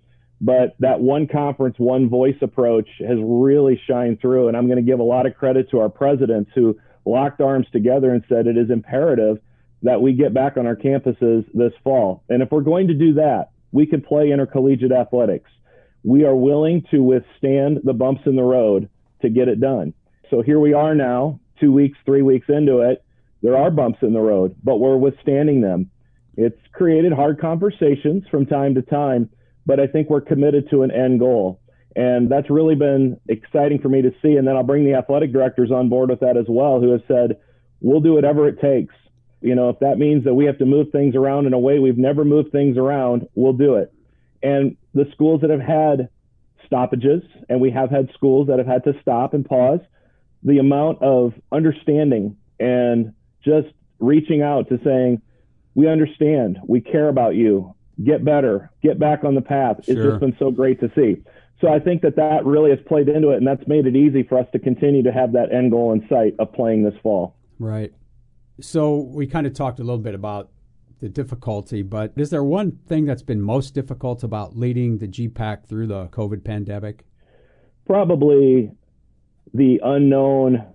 But 0.41 0.75
that 0.79 0.99
one 0.99 1.27
conference, 1.27 1.75
one 1.77 2.09
voice 2.09 2.35
approach 2.41 2.89
has 2.99 3.17
really 3.21 3.79
shined 3.87 4.19
through, 4.19 4.49
and 4.49 4.57
I'm 4.57 4.65
going 4.67 4.83
to 4.83 4.91
give 4.91 4.99
a 4.99 5.03
lot 5.03 5.25
of 5.25 5.35
credit 5.35 5.69
to 5.71 5.79
our 5.79 5.89
presidents 5.89 6.51
who 6.53 6.77
locked 7.05 7.39
arms 7.39 7.67
together 7.71 8.11
and 8.11 8.23
said 8.27 8.47
it 8.47 8.57
is 8.57 8.69
imperative 8.69 9.37
that 9.83 10.01
we 10.01 10.13
get 10.13 10.33
back 10.33 10.57
on 10.57 10.65
our 10.65 10.75
campuses 10.75 11.45
this 11.53 11.73
fall. 11.83 12.23
And 12.29 12.41
if 12.41 12.51
we're 12.51 12.61
going 12.61 12.87
to 12.87 12.93
do 12.93 13.13
that, 13.15 13.49
we 13.71 13.85
can 13.85 14.01
play 14.01 14.31
intercollegiate 14.31 14.91
athletics. 14.91 15.49
we 16.03 16.25
are 16.25 16.35
willing 16.35 16.83
to 16.91 17.01
withstand 17.01 17.79
the 17.83 17.93
bumps 17.93 18.21
in 18.25 18.35
the 18.35 18.43
road 18.43 18.89
to 19.21 19.29
get 19.29 19.47
it 19.47 19.59
done. 19.59 19.93
So 20.29 20.41
here 20.41 20.59
we 20.59 20.73
are 20.73 20.93
now, 20.93 21.39
two 21.59 21.71
weeks, 21.71 21.97
three 22.05 22.21
weeks 22.21 22.47
into 22.49 22.79
it. 22.79 23.03
There 23.41 23.57
are 23.57 23.71
bumps 23.71 23.99
in 24.01 24.13
the 24.13 24.19
road, 24.19 24.55
but 24.63 24.77
we're 24.77 24.97
withstanding 24.97 25.61
them. 25.61 25.89
It's 26.35 26.59
created 26.73 27.13
hard 27.13 27.39
conversations 27.39 28.23
from 28.29 28.45
time 28.45 28.75
to 28.75 28.81
time, 28.81 29.29
but 29.65 29.79
I 29.79 29.87
think 29.87 30.09
we're 30.09 30.21
committed 30.21 30.69
to 30.71 30.83
an 30.83 30.91
end 30.91 31.19
goal. 31.19 31.59
And 31.95 32.29
that's 32.29 32.49
really 32.49 32.75
been 32.75 33.19
exciting 33.29 33.79
for 33.79 33.87
me 33.87 34.01
to 34.01 34.11
see. 34.21 34.35
And 34.35 34.47
then 34.47 34.55
I'll 34.55 34.63
bring 34.63 34.83
the 34.83 34.95
athletic 34.95 35.31
directors 35.31 35.71
on 35.71 35.89
board 35.89 36.09
with 36.09 36.21
that 36.21 36.37
as 36.37 36.45
well, 36.49 36.79
who 36.79 36.91
have 36.91 37.03
said, 37.07 37.37
we'll 37.81 38.01
do 38.01 38.13
whatever 38.13 38.47
it 38.47 38.59
takes. 38.59 38.95
You 39.43 39.55
know, 39.55 39.69
if 39.69 39.79
that 39.79 39.97
means 39.97 40.23
that 40.23 40.33
we 40.33 40.45
have 40.45 40.57
to 40.59 40.65
move 40.65 40.91
things 40.91 41.15
around 41.15 41.45
in 41.45 41.53
a 41.53 41.59
way 41.59 41.79
we've 41.79 41.97
never 41.97 42.23
moved 42.23 42.51
things 42.51 42.77
around, 42.77 43.27
we'll 43.35 43.53
do 43.53 43.75
it. 43.75 43.93
And 44.41 44.77
the 44.93 45.05
schools 45.11 45.41
that 45.41 45.49
have 45.49 45.61
had 45.61 46.09
stoppages, 46.65 47.23
and 47.49 47.59
we 47.59 47.69
have 47.71 47.91
had 47.91 48.09
schools 48.13 48.47
that 48.47 48.57
have 48.57 48.67
had 48.67 48.83
to 48.85 48.93
stop 49.01 49.33
and 49.33 49.45
pause, 49.45 49.81
the 50.43 50.59
amount 50.59 51.01
of 51.01 51.33
understanding 51.51 52.37
and 52.59 53.13
just 53.43 53.67
reaching 53.99 54.41
out 54.41 54.69
to 54.69 54.79
saying, 54.83 55.21
we 55.75 55.87
understand, 55.87 56.59
we 56.67 56.81
care 56.81 57.09
about 57.09 57.35
you, 57.35 57.73
get 58.03 58.23
better, 58.23 58.71
get 58.81 58.99
back 58.99 59.23
on 59.23 59.35
the 59.35 59.41
path. 59.41 59.83
Sure. 59.85 59.95
It's 59.95 60.05
just 60.05 60.19
been 60.19 60.35
so 60.39 60.51
great 60.51 60.79
to 60.81 60.91
see. 60.95 61.21
So 61.61 61.71
I 61.71 61.79
think 61.79 62.01
that 62.01 62.17
that 62.17 62.45
really 62.45 62.71
has 62.71 62.79
played 62.85 63.07
into 63.07 63.29
it, 63.29 63.37
and 63.37 63.47
that's 63.47 63.65
made 63.67 63.87
it 63.87 63.95
easy 63.95 64.23
for 64.23 64.37
us 64.37 64.47
to 64.51 64.59
continue 64.59 65.03
to 65.03 65.11
have 65.11 65.33
that 65.33 65.53
end 65.53 65.71
goal 65.71 65.93
in 65.93 66.05
sight 66.09 66.35
of 66.39 66.51
playing 66.53 66.83
this 66.83 66.95
fall. 67.01 67.35
Right. 67.59 67.93
So 68.61 68.97
we 68.97 69.27
kind 69.27 69.47
of 69.47 69.53
talked 69.53 69.79
a 69.79 69.83
little 69.83 69.97
bit 69.97 70.15
about 70.15 70.49
the 70.99 71.09
difficulty, 71.09 71.81
but 71.81 72.13
is 72.15 72.29
there 72.29 72.43
one 72.43 72.79
thing 72.87 73.05
that's 73.05 73.23
been 73.23 73.41
most 73.41 73.73
difficult 73.73 74.23
about 74.23 74.57
leading 74.57 74.99
the 74.99 75.07
GPAC 75.07 75.65
through 75.67 75.87
the 75.87 76.07
COVID 76.07 76.45
pandemic? 76.45 77.03
Probably 77.85 78.71
the 79.53 79.79
unknown 79.83 80.65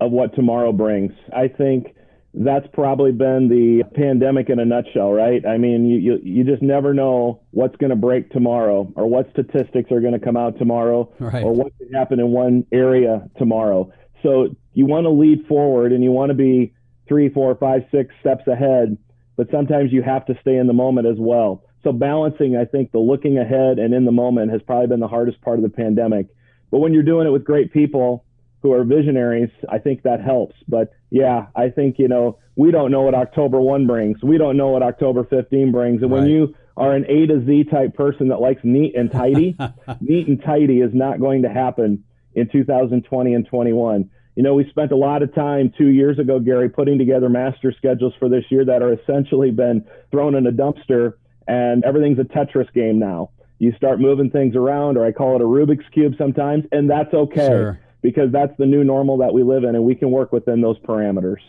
of 0.00 0.12
what 0.12 0.34
tomorrow 0.34 0.72
brings. 0.72 1.12
I 1.34 1.48
think 1.48 1.94
that's 2.34 2.66
probably 2.72 3.12
been 3.12 3.48
the 3.48 3.82
pandemic 3.94 4.50
in 4.50 4.58
a 4.58 4.64
nutshell, 4.64 5.12
right? 5.12 5.44
I 5.46 5.56
mean, 5.56 5.86
you 5.86 5.98
you, 5.98 6.18
you 6.22 6.44
just 6.44 6.62
never 6.62 6.92
know 6.92 7.40
what's 7.50 7.74
going 7.76 7.90
to 7.90 7.96
break 7.96 8.30
tomorrow, 8.30 8.92
or 8.94 9.06
what 9.06 9.30
statistics 9.30 9.90
are 9.90 10.00
going 10.00 10.12
to 10.12 10.20
come 10.20 10.36
out 10.36 10.58
tomorrow, 10.58 11.10
right. 11.18 11.42
or 11.42 11.52
what 11.52 11.72
could 11.78 11.88
happen 11.92 12.20
in 12.20 12.30
one 12.30 12.66
area 12.70 13.28
tomorrow. 13.38 13.90
So 14.22 14.54
you 14.74 14.86
want 14.86 15.04
to 15.04 15.10
lead 15.10 15.46
forward, 15.46 15.92
and 15.92 16.04
you 16.04 16.12
want 16.12 16.30
to 16.30 16.34
be 16.34 16.74
three, 17.08 17.28
four, 17.28 17.54
five, 17.54 17.82
six 17.90 18.14
steps 18.20 18.46
ahead, 18.46 18.96
but 19.36 19.50
sometimes 19.50 19.92
you 19.92 20.02
have 20.02 20.26
to 20.26 20.38
stay 20.40 20.56
in 20.56 20.66
the 20.66 20.72
moment 20.72 21.06
as 21.06 21.16
well. 21.18 21.64
So 21.84 21.92
balancing, 21.92 22.56
I 22.56 22.64
think, 22.64 22.92
the 22.92 22.98
looking 22.98 23.38
ahead 23.38 23.78
and 23.78 23.94
in 23.94 24.04
the 24.04 24.12
moment 24.12 24.50
has 24.50 24.60
probably 24.62 24.88
been 24.88 25.00
the 25.00 25.08
hardest 25.08 25.40
part 25.40 25.58
of 25.58 25.62
the 25.62 25.70
pandemic. 25.70 26.26
But 26.70 26.78
when 26.78 26.92
you're 26.92 27.02
doing 27.02 27.26
it 27.26 27.30
with 27.30 27.44
great 27.44 27.72
people 27.72 28.24
who 28.62 28.72
are 28.72 28.84
visionaries, 28.84 29.50
I 29.68 29.78
think 29.78 30.02
that 30.02 30.20
helps. 30.20 30.56
But 30.66 30.92
yeah, 31.10 31.46
I 31.54 31.70
think, 31.70 31.98
you 31.98 32.08
know, 32.08 32.38
we 32.56 32.72
don't 32.72 32.90
know 32.90 33.02
what 33.02 33.14
October 33.14 33.60
1 33.60 33.86
brings. 33.86 34.22
We 34.22 34.36
don't 34.36 34.56
know 34.56 34.68
what 34.68 34.82
October 34.82 35.24
15 35.24 35.70
brings. 35.70 36.02
And 36.02 36.10
right. 36.10 36.20
when 36.20 36.28
you 36.28 36.54
are 36.76 36.92
an 36.92 37.04
A 37.08 37.26
to 37.26 37.44
Z 37.46 37.64
type 37.70 37.94
person 37.94 38.28
that 38.28 38.40
likes 38.40 38.60
neat 38.64 38.96
and 38.96 39.10
tidy, 39.10 39.56
neat 40.00 40.26
and 40.26 40.42
tidy 40.42 40.80
is 40.80 40.92
not 40.92 41.20
going 41.20 41.42
to 41.42 41.48
happen 41.48 42.04
in 42.34 42.48
2020 42.48 43.34
and 43.34 43.46
21. 43.46 44.10
You 44.38 44.44
know, 44.44 44.54
we 44.54 44.70
spent 44.70 44.92
a 44.92 44.96
lot 44.96 45.24
of 45.24 45.34
time 45.34 45.72
two 45.76 45.88
years 45.88 46.20
ago, 46.20 46.38
Gary, 46.38 46.68
putting 46.68 46.96
together 46.96 47.28
master 47.28 47.74
schedules 47.76 48.12
for 48.20 48.28
this 48.28 48.44
year 48.50 48.64
that 48.64 48.82
are 48.82 48.92
essentially 48.92 49.50
been 49.50 49.84
thrown 50.12 50.36
in 50.36 50.46
a 50.46 50.52
dumpster 50.52 51.14
and 51.48 51.84
everything's 51.84 52.20
a 52.20 52.22
Tetris 52.22 52.72
game 52.72 53.00
now. 53.00 53.30
You 53.58 53.72
start 53.76 53.98
moving 53.98 54.30
things 54.30 54.54
around, 54.54 54.96
or 54.96 55.04
I 55.04 55.10
call 55.10 55.34
it 55.34 55.42
a 55.42 55.44
Rubik's 55.44 55.88
Cube 55.92 56.14
sometimes, 56.16 56.64
and 56.70 56.88
that's 56.88 57.12
okay. 57.12 57.48
Sure 57.48 57.80
because 58.02 58.30
that's 58.32 58.56
the 58.58 58.66
new 58.66 58.84
normal 58.84 59.18
that 59.18 59.32
we 59.32 59.42
live 59.42 59.64
in, 59.64 59.74
and 59.74 59.84
we 59.84 59.94
can 59.94 60.10
work 60.10 60.32
within 60.32 60.60
those 60.60 60.78
parameters. 60.78 61.40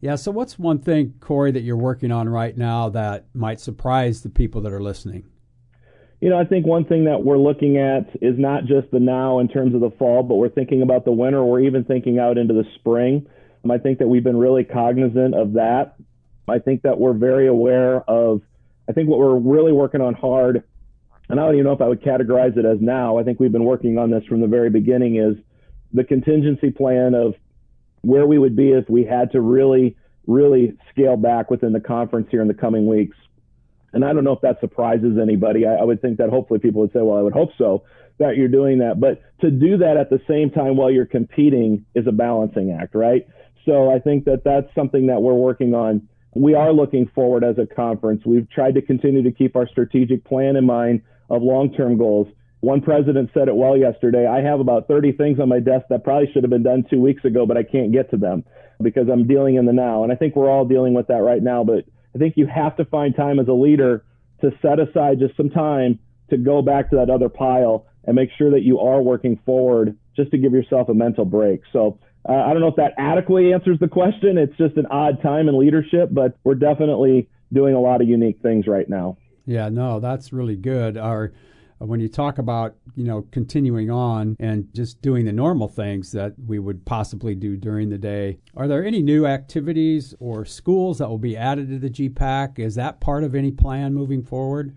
Yeah. 0.00 0.16
So, 0.16 0.30
what's 0.30 0.58
one 0.58 0.78
thing, 0.78 1.14
Corey, 1.20 1.52
that 1.52 1.62
you're 1.62 1.76
working 1.76 2.10
on 2.10 2.28
right 2.28 2.56
now 2.56 2.88
that 2.90 3.26
might 3.34 3.60
surprise 3.60 4.22
the 4.22 4.30
people 4.30 4.60
that 4.62 4.72
are 4.72 4.82
listening? 4.82 5.24
You 6.22 6.30
know, 6.30 6.38
I 6.38 6.44
think 6.44 6.64
one 6.64 6.84
thing 6.84 7.06
that 7.06 7.24
we're 7.24 7.36
looking 7.36 7.78
at 7.78 8.10
is 8.22 8.38
not 8.38 8.64
just 8.64 8.92
the 8.92 9.00
now 9.00 9.40
in 9.40 9.48
terms 9.48 9.74
of 9.74 9.80
the 9.80 9.90
fall, 9.90 10.22
but 10.22 10.36
we're 10.36 10.50
thinking 10.50 10.80
about 10.80 11.04
the 11.04 11.10
winter. 11.10 11.42
We're 11.42 11.62
even 11.62 11.82
thinking 11.82 12.20
out 12.20 12.38
into 12.38 12.54
the 12.54 12.62
spring. 12.76 13.26
Um, 13.64 13.72
I 13.72 13.78
think 13.78 13.98
that 13.98 14.06
we've 14.06 14.22
been 14.22 14.36
really 14.36 14.62
cognizant 14.62 15.34
of 15.34 15.54
that. 15.54 15.96
I 16.48 16.60
think 16.60 16.82
that 16.82 17.00
we're 17.00 17.12
very 17.12 17.48
aware 17.48 18.08
of, 18.08 18.40
I 18.88 18.92
think 18.92 19.08
what 19.08 19.18
we're 19.18 19.36
really 19.36 19.72
working 19.72 20.00
on 20.00 20.14
hard, 20.14 20.62
and 21.28 21.40
I 21.40 21.44
don't 21.44 21.54
even 21.54 21.64
know 21.64 21.72
if 21.72 21.80
I 21.80 21.88
would 21.88 22.02
categorize 22.02 22.56
it 22.56 22.64
as 22.64 22.78
now. 22.80 23.18
I 23.18 23.24
think 23.24 23.40
we've 23.40 23.50
been 23.50 23.64
working 23.64 23.98
on 23.98 24.12
this 24.12 24.24
from 24.26 24.40
the 24.40 24.46
very 24.46 24.70
beginning 24.70 25.16
is 25.16 25.36
the 25.92 26.04
contingency 26.04 26.70
plan 26.70 27.16
of 27.16 27.34
where 28.02 28.28
we 28.28 28.38
would 28.38 28.54
be 28.54 28.70
if 28.70 28.88
we 28.88 29.04
had 29.04 29.32
to 29.32 29.40
really, 29.40 29.96
really 30.28 30.78
scale 30.92 31.16
back 31.16 31.50
within 31.50 31.72
the 31.72 31.80
conference 31.80 32.28
here 32.30 32.42
in 32.42 32.46
the 32.46 32.54
coming 32.54 32.86
weeks. 32.86 33.16
And 33.92 34.04
I 34.04 34.12
don't 34.12 34.24
know 34.24 34.32
if 34.32 34.40
that 34.40 34.60
surprises 34.60 35.18
anybody. 35.20 35.66
I, 35.66 35.74
I, 35.74 35.84
would 35.84 36.00
think 36.00 36.18
that 36.18 36.30
hopefully 36.30 36.60
people 36.60 36.80
would 36.80 36.92
say, 36.92 37.00
well, 37.00 37.18
I 37.18 37.22
would 37.22 37.32
hope 37.32 37.50
so 37.58 37.84
that 38.18 38.36
you're 38.36 38.48
doing 38.48 38.78
that. 38.78 39.00
But 39.00 39.22
to 39.40 39.50
do 39.50 39.78
that 39.78 39.96
at 39.96 40.10
the 40.10 40.20
same 40.28 40.50
time 40.50 40.76
while 40.76 40.90
you're 40.90 41.06
competing 41.06 41.84
is 41.94 42.06
a 42.06 42.12
balancing 42.12 42.76
act, 42.80 42.94
right? 42.94 43.26
So 43.66 43.90
I 43.90 43.98
think 43.98 44.24
that 44.24 44.44
that's 44.44 44.74
something 44.74 45.06
that 45.06 45.20
we're 45.20 45.34
working 45.34 45.74
on. 45.74 46.08
We 46.34 46.54
are 46.54 46.72
looking 46.72 47.10
forward 47.14 47.44
as 47.44 47.58
a 47.58 47.66
conference. 47.66 48.22
We've 48.24 48.48
tried 48.50 48.74
to 48.76 48.82
continue 48.82 49.22
to 49.22 49.32
keep 49.32 49.56
our 49.56 49.68
strategic 49.68 50.24
plan 50.24 50.56
in 50.56 50.64
mind 50.64 51.02
of 51.28 51.42
long 51.42 51.72
term 51.72 51.98
goals. 51.98 52.28
One 52.60 52.80
president 52.80 53.30
said 53.34 53.48
it 53.48 53.56
well 53.56 53.76
yesterday. 53.76 54.26
I 54.26 54.40
have 54.40 54.60
about 54.60 54.86
30 54.86 55.12
things 55.12 55.40
on 55.40 55.48
my 55.48 55.58
desk 55.58 55.86
that 55.90 56.04
probably 56.04 56.32
should 56.32 56.44
have 56.44 56.50
been 56.50 56.62
done 56.62 56.84
two 56.88 57.00
weeks 57.00 57.24
ago, 57.24 57.44
but 57.44 57.56
I 57.56 57.64
can't 57.64 57.92
get 57.92 58.10
to 58.12 58.16
them 58.16 58.44
because 58.80 59.08
I'm 59.12 59.26
dealing 59.26 59.56
in 59.56 59.66
the 59.66 59.72
now. 59.72 60.04
And 60.04 60.12
I 60.12 60.16
think 60.16 60.36
we're 60.36 60.50
all 60.50 60.64
dealing 60.64 60.94
with 60.94 61.08
that 61.08 61.22
right 61.22 61.42
now. 61.42 61.64
But 61.64 61.84
I 62.14 62.18
think 62.18 62.34
you 62.36 62.46
have 62.46 62.76
to 62.76 62.84
find 62.84 63.14
time 63.14 63.38
as 63.38 63.48
a 63.48 63.52
leader 63.52 64.04
to 64.40 64.50
set 64.60 64.78
aside 64.80 65.18
just 65.18 65.36
some 65.36 65.50
time 65.50 65.98
to 66.30 66.36
go 66.36 66.62
back 66.62 66.90
to 66.90 66.96
that 66.96 67.10
other 67.10 67.28
pile 67.28 67.86
and 68.04 68.16
make 68.16 68.30
sure 68.36 68.50
that 68.50 68.62
you 68.62 68.80
are 68.80 69.00
working 69.00 69.38
forward 69.46 69.96
just 70.16 70.30
to 70.32 70.38
give 70.38 70.52
yourself 70.52 70.88
a 70.88 70.94
mental 70.94 71.24
break. 71.24 71.60
So 71.72 71.98
uh, 72.28 72.32
I 72.32 72.52
don't 72.52 72.60
know 72.60 72.68
if 72.68 72.76
that 72.76 72.94
adequately 72.98 73.52
answers 73.52 73.78
the 73.78 73.88
question. 73.88 74.38
It's 74.38 74.56
just 74.56 74.76
an 74.76 74.86
odd 74.86 75.22
time 75.22 75.48
in 75.48 75.58
leadership, 75.58 76.08
but 76.12 76.38
we're 76.44 76.54
definitely 76.54 77.28
doing 77.52 77.74
a 77.74 77.80
lot 77.80 78.00
of 78.00 78.08
unique 78.08 78.40
things 78.42 78.66
right 78.66 78.88
now. 78.88 79.16
Yeah, 79.46 79.68
no, 79.68 80.00
that's 80.00 80.32
really 80.32 80.56
good. 80.56 80.96
Our 80.96 81.32
Uh, 81.82 81.86
when 81.86 82.00
you 82.00 82.08
talk 82.08 82.38
about 82.38 82.74
you 82.94 83.04
know 83.04 83.22
continuing 83.30 83.90
on 83.90 84.36
and 84.38 84.68
just 84.74 85.00
doing 85.02 85.24
the 85.24 85.32
normal 85.32 85.68
things 85.68 86.12
that 86.12 86.32
we 86.46 86.58
would 86.58 86.84
possibly 86.84 87.34
do 87.34 87.56
during 87.56 87.88
the 87.88 87.98
day 87.98 88.38
are 88.56 88.68
there 88.68 88.84
any 88.84 89.02
new 89.02 89.26
activities 89.26 90.14
or 90.20 90.44
schools 90.44 90.98
that 90.98 91.08
will 91.08 91.18
be 91.18 91.36
added 91.36 91.68
to 91.68 91.78
the 91.78 91.90
gpac 91.90 92.58
is 92.58 92.74
that 92.74 93.00
part 93.00 93.24
of 93.24 93.34
any 93.34 93.50
plan 93.50 93.94
moving 93.94 94.22
forward? 94.22 94.76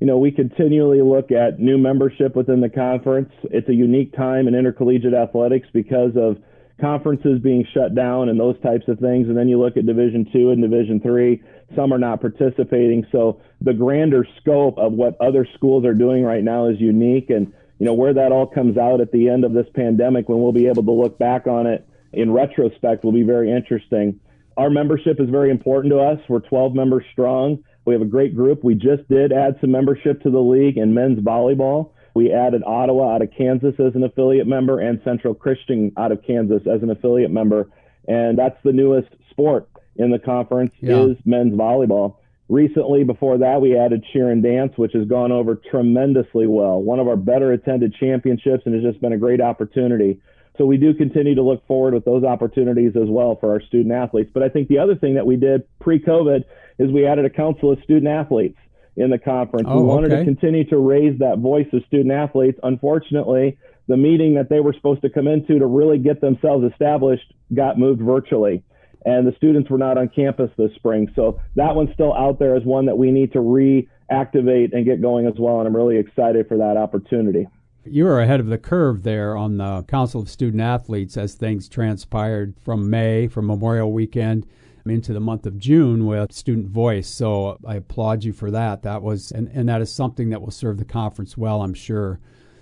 You 0.00 0.06
know 0.06 0.18
we 0.18 0.30
continually 0.30 1.02
look 1.02 1.30
at 1.30 1.58
new 1.58 1.76
membership 1.76 2.34
within 2.34 2.60
the 2.60 2.70
conference. 2.70 3.30
It's 3.44 3.68
a 3.68 3.74
unique 3.74 4.16
time 4.16 4.48
in 4.48 4.54
intercollegiate 4.54 5.14
athletics 5.14 5.68
because 5.72 6.12
of 6.16 6.38
conferences 6.80 7.38
being 7.42 7.66
shut 7.74 7.94
down 7.94 8.30
and 8.30 8.40
those 8.40 8.58
types 8.62 8.88
of 8.88 8.98
things. 8.98 9.28
And 9.28 9.36
then 9.36 9.48
you 9.48 9.60
look 9.60 9.76
at 9.76 9.84
Division 9.84 10.26
two 10.32 10.50
and 10.50 10.62
Division 10.62 11.00
three, 11.00 11.42
some 11.74 11.92
are 11.92 11.98
not 11.98 12.20
participating. 12.20 13.06
So 13.12 13.40
the 13.60 13.74
grander 13.74 14.26
scope 14.40 14.78
of 14.78 14.92
what 14.92 15.20
other 15.20 15.46
schools 15.54 15.84
are 15.84 15.94
doing 15.94 16.24
right 16.24 16.42
now 16.42 16.66
is 16.66 16.80
unique. 16.80 17.30
And, 17.30 17.52
you 17.78 17.86
know, 17.86 17.94
where 17.94 18.14
that 18.14 18.32
all 18.32 18.46
comes 18.46 18.76
out 18.76 19.00
at 19.00 19.12
the 19.12 19.28
end 19.28 19.44
of 19.44 19.52
this 19.52 19.66
pandemic 19.74 20.28
when 20.28 20.40
we'll 20.40 20.52
be 20.52 20.66
able 20.66 20.84
to 20.84 20.92
look 20.92 21.18
back 21.18 21.46
on 21.46 21.66
it 21.66 21.86
in 22.12 22.32
retrospect 22.32 23.04
will 23.04 23.12
be 23.12 23.22
very 23.22 23.52
interesting. 23.52 24.18
Our 24.56 24.70
membership 24.70 25.20
is 25.20 25.28
very 25.28 25.50
important 25.50 25.92
to 25.92 26.00
us. 26.00 26.18
We're 26.28 26.40
12 26.40 26.74
members 26.74 27.04
strong. 27.12 27.62
We 27.84 27.94
have 27.94 28.02
a 28.02 28.06
great 28.06 28.34
group. 28.34 28.62
We 28.62 28.74
just 28.74 29.08
did 29.08 29.32
add 29.32 29.56
some 29.60 29.70
membership 29.70 30.22
to 30.22 30.30
the 30.30 30.40
league 30.40 30.76
in 30.76 30.92
men's 30.92 31.20
volleyball. 31.20 31.92
We 32.14 32.32
added 32.32 32.62
Ottawa 32.66 33.14
out 33.14 33.22
of 33.22 33.30
Kansas 33.36 33.74
as 33.78 33.94
an 33.94 34.02
affiliate 34.02 34.46
member 34.46 34.80
and 34.80 35.00
Central 35.04 35.34
Christian 35.34 35.92
out 35.96 36.12
of 36.12 36.22
Kansas 36.26 36.62
as 36.66 36.82
an 36.82 36.90
affiliate 36.90 37.30
member. 37.30 37.70
And 38.08 38.36
that's 38.36 38.58
the 38.64 38.72
newest 38.72 39.08
sport 39.30 39.68
in 39.96 40.10
the 40.10 40.18
conference 40.18 40.72
yeah. 40.80 41.02
is 41.02 41.16
men's 41.24 41.54
volleyball. 41.54 42.16
Recently, 42.48 43.04
before 43.04 43.38
that, 43.38 43.60
we 43.60 43.78
added 43.78 44.04
cheer 44.12 44.30
and 44.30 44.42
dance, 44.42 44.72
which 44.76 44.92
has 44.94 45.06
gone 45.06 45.30
over 45.30 45.54
tremendously 45.54 46.48
well. 46.48 46.82
One 46.82 46.98
of 46.98 47.06
our 47.06 47.16
better 47.16 47.52
attended 47.52 47.94
championships 47.94 48.64
and 48.66 48.74
has 48.74 48.82
just 48.82 49.00
been 49.00 49.12
a 49.12 49.18
great 49.18 49.40
opportunity. 49.40 50.20
So 50.58 50.66
we 50.66 50.76
do 50.76 50.92
continue 50.92 51.36
to 51.36 51.42
look 51.42 51.64
forward 51.66 51.94
with 51.94 52.04
those 52.04 52.24
opportunities 52.24 52.96
as 52.96 53.08
well 53.08 53.36
for 53.36 53.52
our 53.52 53.60
student 53.62 53.94
athletes. 53.94 54.30
But 54.34 54.42
I 54.42 54.48
think 54.48 54.68
the 54.68 54.78
other 54.78 54.96
thing 54.96 55.14
that 55.14 55.26
we 55.26 55.36
did 55.36 55.62
pre-COVID 55.78 56.44
is 56.78 56.90
we 56.90 57.06
added 57.06 57.24
a 57.24 57.30
council 57.30 57.70
of 57.70 57.80
student 57.84 58.08
athletes 58.08 58.58
in 58.96 59.10
the 59.10 59.18
conference. 59.18 59.68
Oh, 59.70 59.80
we 59.80 59.86
wanted 59.86 60.12
okay. 60.12 60.18
to 60.18 60.24
continue 60.24 60.64
to 60.70 60.76
raise 60.76 61.18
that 61.20 61.38
voice 61.38 61.68
of 61.72 61.84
student 61.86 62.12
athletes. 62.12 62.58
Unfortunately, 62.62 63.58
the 63.86 63.96
meeting 63.96 64.34
that 64.34 64.48
they 64.48 64.60
were 64.60 64.72
supposed 64.72 65.02
to 65.02 65.08
come 65.08 65.28
into 65.28 65.58
to 65.58 65.66
really 65.66 65.98
get 65.98 66.20
themselves 66.20 66.70
established 66.70 67.32
got 67.54 67.78
moved 67.78 68.02
virtually. 68.02 68.62
And 69.04 69.26
the 69.26 69.34
students 69.36 69.70
were 69.70 69.78
not 69.78 69.98
on 69.98 70.08
campus 70.08 70.50
this 70.56 70.72
spring. 70.74 71.10
So 71.14 71.40
that 71.56 71.74
one's 71.74 71.92
still 71.94 72.14
out 72.14 72.38
there 72.38 72.54
as 72.54 72.64
one 72.64 72.86
that 72.86 72.98
we 72.98 73.10
need 73.10 73.32
to 73.32 73.38
reactivate 73.38 74.72
and 74.72 74.84
get 74.84 75.00
going 75.00 75.26
as 75.26 75.34
well. 75.38 75.58
And 75.58 75.66
I'm 75.66 75.76
really 75.76 75.96
excited 75.96 76.48
for 76.48 76.56
that 76.58 76.76
opportunity. 76.76 77.46
You 77.84 78.04
were 78.04 78.20
ahead 78.20 78.40
of 78.40 78.48
the 78.48 78.58
curve 78.58 79.04
there 79.04 79.36
on 79.36 79.56
the 79.56 79.84
Council 79.88 80.20
of 80.20 80.28
Student 80.28 80.60
Athletes 80.60 81.16
as 81.16 81.34
things 81.34 81.68
transpired 81.68 82.54
from 82.62 82.90
May, 82.90 83.26
from 83.26 83.46
Memorial 83.46 83.90
Weekend 83.90 84.46
into 84.86 85.12
the 85.12 85.20
month 85.20 85.46
of 85.46 85.58
June 85.58 86.06
with 86.06 86.32
Student 86.32 86.68
Voice. 86.68 87.08
So 87.08 87.58
I 87.66 87.76
applaud 87.76 88.24
you 88.24 88.32
for 88.32 88.50
that. 88.50 88.82
That 88.82 89.02
was, 89.02 89.30
and, 89.30 89.48
and 89.48 89.68
that 89.68 89.80
is 89.80 89.92
something 89.92 90.30
that 90.30 90.42
will 90.42 90.50
serve 90.50 90.78
the 90.78 90.84
conference 90.84 91.36
well, 91.36 91.62
I'm 91.62 91.74
sure. 91.74 92.20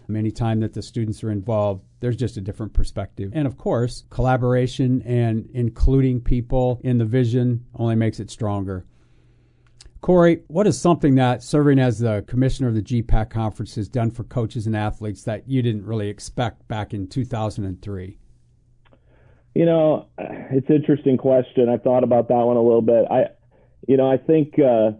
Anytime 0.08 0.60
that 0.60 0.72
the 0.72 0.82
students 0.82 1.22
are 1.22 1.30
involved, 1.30 1.84
there's 2.00 2.16
just 2.16 2.36
a 2.36 2.40
different 2.40 2.72
perspective. 2.72 3.32
And 3.34 3.46
of 3.46 3.56
course, 3.56 4.04
collaboration 4.10 5.02
and 5.02 5.48
including 5.52 6.20
people 6.20 6.80
in 6.84 6.98
the 6.98 7.04
vision 7.04 7.64
only 7.74 7.96
makes 7.96 8.20
it 8.20 8.30
stronger. 8.30 8.84
Corey, 10.00 10.42
what 10.46 10.66
is 10.66 10.80
something 10.80 11.16
that 11.16 11.42
serving 11.42 11.80
as 11.80 11.98
the 11.98 12.24
commissioner 12.28 12.68
of 12.68 12.74
the 12.74 12.82
GPAC 12.82 13.30
conference 13.30 13.74
has 13.74 13.88
done 13.88 14.12
for 14.12 14.22
coaches 14.24 14.66
and 14.66 14.76
athletes 14.76 15.24
that 15.24 15.48
you 15.48 15.60
didn't 15.60 15.84
really 15.84 16.08
expect 16.08 16.66
back 16.68 16.94
in 16.94 17.08
2003? 17.08 18.18
You 19.54 19.66
know, 19.66 20.06
it's 20.16 20.68
an 20.68 20.76
interesting 20.76 21.16
question. 21.16 21.68
I've 21.68 21.82
thought 21.82 22.04
about 22.04 22.28
that 22.28 22.34
one 22.34 22.56
a 22.56 22.62
little 22.62 22.82
bit. 22.82 23.06
I, 23.10 23.24
you 23.88 23.96
know, 23.96 24.08
I 24.08 24.18
think 24.18 24.54
uh, 24.60 24.92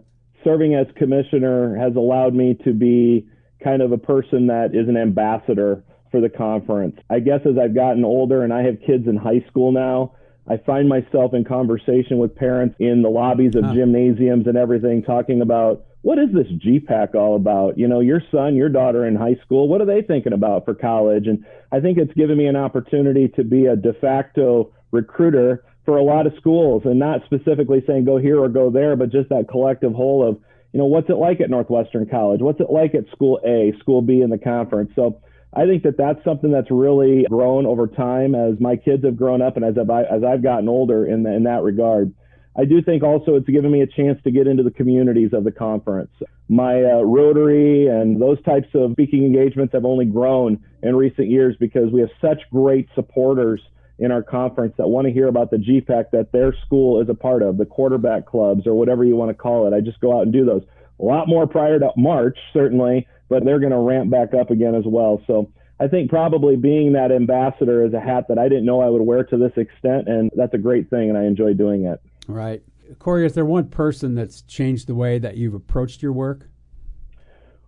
serving 0.43 0.75
as 0.75 0.87
commissioner 0.97 1.77
has 1.77 1.95
allowed 1.95 2.33
me 2.33 2.57
to 2.65 2.73
be 2.73 3.25
kind 3.63 3.81
of 3.81 3.93
a 3.93 3.97
person 3.97 4.47
that 4.47 4.71
is 4.73 4.89
an 4.89 4.97
ambassador 4.97 5.83
for 6.11 6.21
the 6.21 6.29
conference. 6.29 6.99
I 7.09 7.19
guess 7.19 7.41
as 7.45 7.57
I've 7.57 7.75
gotten 7.75 8.03
older 8.03 8.43
and 8.43 8.53
I 8.53 8.63
have 8.63 8.79
kids 8.85 9.07
in 9.07 9.15
high 9.15 9.45
school 9.49 9.71
now, 9.71 10.13
I 10.47 10.57
find 10.57 10.89
myself 10.89 11.33
in 11.33 11.43
conversation 11.45 12.17
with 12.17 12.35
parents 12.35 12.75
in 12.79 13.03
the 13.03 13.09
lobbies 13.09 13.55
of 13.55 13.63
huh. 13.63 13.73
gymnasiums 13.73 14.47
and 14.47 14.57
everything 14.57 15.03
talking 15.03 15.41
about 15.41 15.85
what 16.01 16.17
is 16.17 16.29
this 16.33 16.47
GPAC 16.47 17.13
all 17.13 17.35
about? 17.35 17.77
You 17.77 17.87
know, 17.87 17.99
your 17.99 18.21
son, 18.31 18.55
your 18.55 18.69
daughter 18.69 19.05
in 19.05 19.15
high 19.15 19.35
school, 19.43 19.67
what 19.67 19.81
are 19.81 19.85
they 19.85 20.01
thinking 20.01 20.33
about 20.33 20.65
for 20.65 20.73
college? 20.73 21.27
And 21.27 21.45
I 21.71 21.81
think 21.81 21.97
it's 21.97 22.13
given 22.13 22.37
me 22.37 22.45
an 22.45 22.55
opportunity 22.55 23.27
to 23.35 23.43
be 23.43 23.65
a 23.65 23.75
de 23.75 23.93
facto 23.93 24.71
recruiter 24.91 25.63
for 25.85 25.97
a 25.97 26.03
lot 26.03 26.25
of 26.25 26.33
schools 26.37 26.83
and 26.85 26.99
not 26.99 27.21
specifically 27.25 27.83
saying 27.85 28.05
go 28.05 28.17
here 28.17 28.39
or 28.39 28.47
go 28.47 28.69
there, 28.69 28.95
but 28.95 29.11
just 29.11 29.29
that 29.29 29.47
collective 29.49 29.93
whole 29.93 30.27
of, 30.27 30.39
you 30.71 30.79
know, 30.79 30.85
what's 30.85 31.09
it 31.09 31.17
like 31.17 31.41
at 31.41 31.49
Northwestern 31.49 32.07
College? 32.07 32.41
What's 32.41 32.59
it 32.59 32.69
like 32.69 32.95
at 32.95 33.09
school 33.11 33.39
A, 33.45 33.73
school 33.79 34.01
B 34.01 34.21
in 34.21 34.29
the 34.29 34.37
conference? 34.37 34.91
So 34.95 35.21
I 35.53 35.65
think 35.65 35.83
that 35.83 35.97
that's 35.97 36.23
something 36.23 36.51
that's 36.51 36.69
really 36.69 37.25
grown 37.27 37.65
over 37.65 37.87
time 37.87 38.35
as 38.35 38.59
my 38.59 38.75
kids 38.75 39.03
have 39.03 39.17
grown 39.17 39.41
up 39.41 39.55
and 39.55 39.65
as 39.65 39.75
I've, 39.77 39.89
as 39.89 40.23
I've 40.23 40.43
gotten 40.43 40.69
older 40.69 41.05
in, 41.05 41.23
the, 41.23 41.33
in 41.33 41.43
that 41.43 41.63
regard. 41.63 42.13
I 42.57 42.65
do 42.65 42.81
think 42.81 43.03
also 43.03 43.35
it's 43.35 43.47
given 43.47 43.71
me 43.71 43.81
a 43.81 43.87
chance 43.87 44.21
to 44.23 44.31
get 44.31 44.45
into 44.45 44.63
the 44.63 44.71
communities 44.71 45.31
of 45.33 45.43
the 45.43 45.51
conference. 45.51 46.11
My 46.49 46.83
uh, 46.83 47.01
Rotary 47.01 47.87
and 47.87 48.21
those 48.21 48.41
types 48.43 48.67
of 48.73 48.91
speaking 48.91 49.23
engagements 49.23 49.73
have 49.73 49.85
only 49.85 50.05
grown 50.05 50.63
in 50.83 50.95
recent 50.95 51.29
years 51.29 51.55
because 51.59 51.91
we 51.91 52.01
have 52.01 52.09
such 52.21 52.41
great 52.51 52.87
supporters 52.95 53.61
in 53.99 54.11
our 54.11 54.23
conference 54.23 54.73
that 54.77 54.87
want 54.87 55.07
to 55.07 55.13
hear 55.13 55.27
about 55.27 55.51
the 55.51 55.57
GPAC 55.57 56.11
that 56.11 56.31
their 56.31 56.53
school 56.65 57.01
is 57.01 57.09
a 57.09 57.13
part 57.13 57.43
of, 57.43 57.57
the 57.57 57.65
quarterback 57.65 58.25
clubs 58.25 58.65
or 58.65 58.73
whatever 58.73 59.03
you 59.03 59.15
want 59.15 59.29
to 59.29 59.35
call 59.35 59.67
it. 59.67 59.75
I 59.75 59.81
just 59.81 59.99
go 59.99 60.17
out 60.17 60.23
and 60.23 60.33
do 60.33 60.45
those. 60.45 60.63
A 60.99 61.03
lot 61.03 61.27
more 61.27 61.47
prior 61.47 61.79
to 61.79 61.91
March, 61.95 62.37
certainly, 62.51 63.07
but 63.29 63.45
they're 63.45 63.59
going 63.59 63.71
to 63.71 63.77
ramp 63.77 64.09
back 64.09 64.33
up 64.33 64.49
again 64.49 64.75
as 64.75 64.83
well. 64.85 65.21
So 65.27 65.51
I 65.79 65.87
think 65.87 66.09
probably 66.09 66.55
being 66.55 66.93
that 66.93 67.11
ambassador 67.11 67.85
is 67.85 67.93
a 67.93 68.01
hat 68.01 68.25
that 68.27 68.37
I 68.37 68.49
didn't 68.49 68.65
know 68.65 68.81
I 68.81 68.89
would 68.89 69.01
wear 69.01 69.23
to 69.23 69.37
this 69.37 69.53
extent, 69.55 70.09
and 70.09 70.29
that's 70.35 70.53
a 70.53 70.57
great 70.57 70.89
thing, 70.89 71.09
and 71.09 71.17
I 71.17 71.23
enjoy 71.23 71.53
doing 71.53 71.85
it. 71.85 72.01
Right. 72.27 72.61
Corey, 72.97 73.25
is 73.25 73.33
there 73.33 73.45
one 73.45 73.69
person 73.69 74.15
that's 74.15 74.41
changed 74.41 74.87
the 74.87 74.95
way 74.95 75.19
that 75.19 75.37
you've 75.37 75.53
approached 75.53 76.01
your 76.01 76.11
work? 76.11 76.49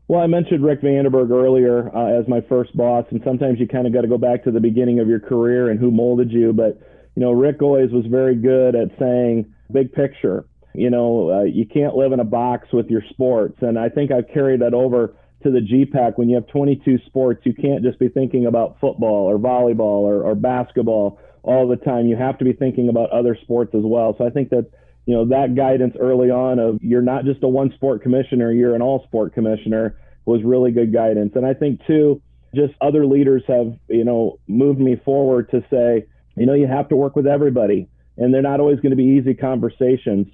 Well, 0.07 0.19
I 0.19 0.27
mentioned 0.27 0.65
Rick 0.65 0.81
Vandenberg 0.81 1.29
earlier 1.29 1.95
uh, 1.95 2.19
as 2.19 2.27
my 2.27 2.41
first 2.41 2.75
boss, 2.75 3.05
and 3.11 3.21
sometimes 3.23 3.59
you 3.59 3.67
kind 3.67 3.87
of 3.87 3.93
got 3.93 4.01
to 4.01 4.09
go 4.09 4.17
back 4.17 4.43
to 4.43 4.51
the 4.51 4.59
beginning 4.59 4.99
of 4.99 5.07
your 5.07 5.21
career 5.21 5.69
and 5.69 5.79
who 5.79 5.89
molded 5.89 6.31
you. 6.31 6.51
But, 6.51 6.81
you 7.15 7.21
know, 7.21 7.31
Rick 7.31 7.61
always 7.61 7.91
was 7.91 8.05
very 8.07 8.35
good 8.35 8.75
at 8.75 8.89
saying 8.99 9.53
big 9.71 9.93
picture. 9.93 10.45
You 10.73 10.89
know, 10.89 11.31
uh, 11.31 11.43
you 11.43 11.65
can't 11.65 11.95
live 11.95 12.11
in 12.11 12.19
a 12.19 12.25
box 12.25 12.73
with 12.73 12.89
your 12.89 13.03
sports. 13.09 13.57
And 13.61 13.79
I 13.79 13.87
think 13.87 14.11
I've 14.11 14.27
carried 14.33 14.59
that 14.61 14.73
over 14.73 15.15
to 15.43 15.51
the 15.51 15.59
GPAC, 15.59 16.17
when 16.17 16.29
you 16.29 16.35
have 16.35 16.47
22 16.47 16.99
sports, 17.05 17.41
you 17.45 17.53
can't 17.53 17.83
just 17.83 17.99
be 17.99 18.09
thinking 18.09 18.45
about 18.45 18.77
football 18.79 19.29
or 19.29 19.37
volleyball 19.37 20.03
or, 20.03 20.23
or 20.23 20.35
basketball 20.35 21.19
all 21.43 21.67
the 21.67 21.75
time. 21.75 22.07
You 22.07 22.15
have 22.17 22.37
to 22.39 22.45
be 22.45 22.53
thinking 22.53 22.89
about 22.89 23.09
other 23.11 23.37
sports 23.41 23.73
as 23.75 23.83
well. 23.83 24.15
So 24.17 24.25
I 24.25 24.29
think 24.29 24.49
that 24.49 24.69
you 25.05 25.15
know 25.15 25.25
that 25.29 25.55
guidance 25.55 25.95
early 25.99 26.29
on 26.29 26.59
of 26.59 26.77
you're 26.81 27.01
not 27.01 27.25
just 27.25 27.43
a 27.43 27.47
one 27.47 27.71
sport 27.73 28.03
commissioner, 28.03 28.51
you're 28.51 28.75
an 28.75 28.81
all 28.81 29.03
sport 29.07 29.33
commissioner 29.33 29.97
was 30.25 30.43
really 30.43 30.71
good 30.71 30.93
guidance. 30.93 31.33
And 31.35 31.45
I 31.45 31.53
think 31.53 31.81
too, 31.87 32.21
just 32.53 32.73
other 32.81 33.05
leaders 33.05 33.43
have 33.47 33.73
you 33.87 34.03
know 34.03 34.39
moved 34.47 34.79
me 34.79 34.95
forward 35.03 35.49
to 35.51 35.61
say, 35.71 36.05
you 36.35 36.45
know, 36.45 36.53
you 36.53 36.67
have 36.67 36.89
to 36.89 36.95
work 36.95 37.15
with 37.15 37.27
everybody, 37.27 37.87
and 38.17 38.33
they're 38.33 38.41
not 38.41 38.59
always 38.59 38.79
going 38.79 38.91
to 38.91 38.95
be 38.95 39.17
easy 39.19 39.33
conversations. 39.33 40.27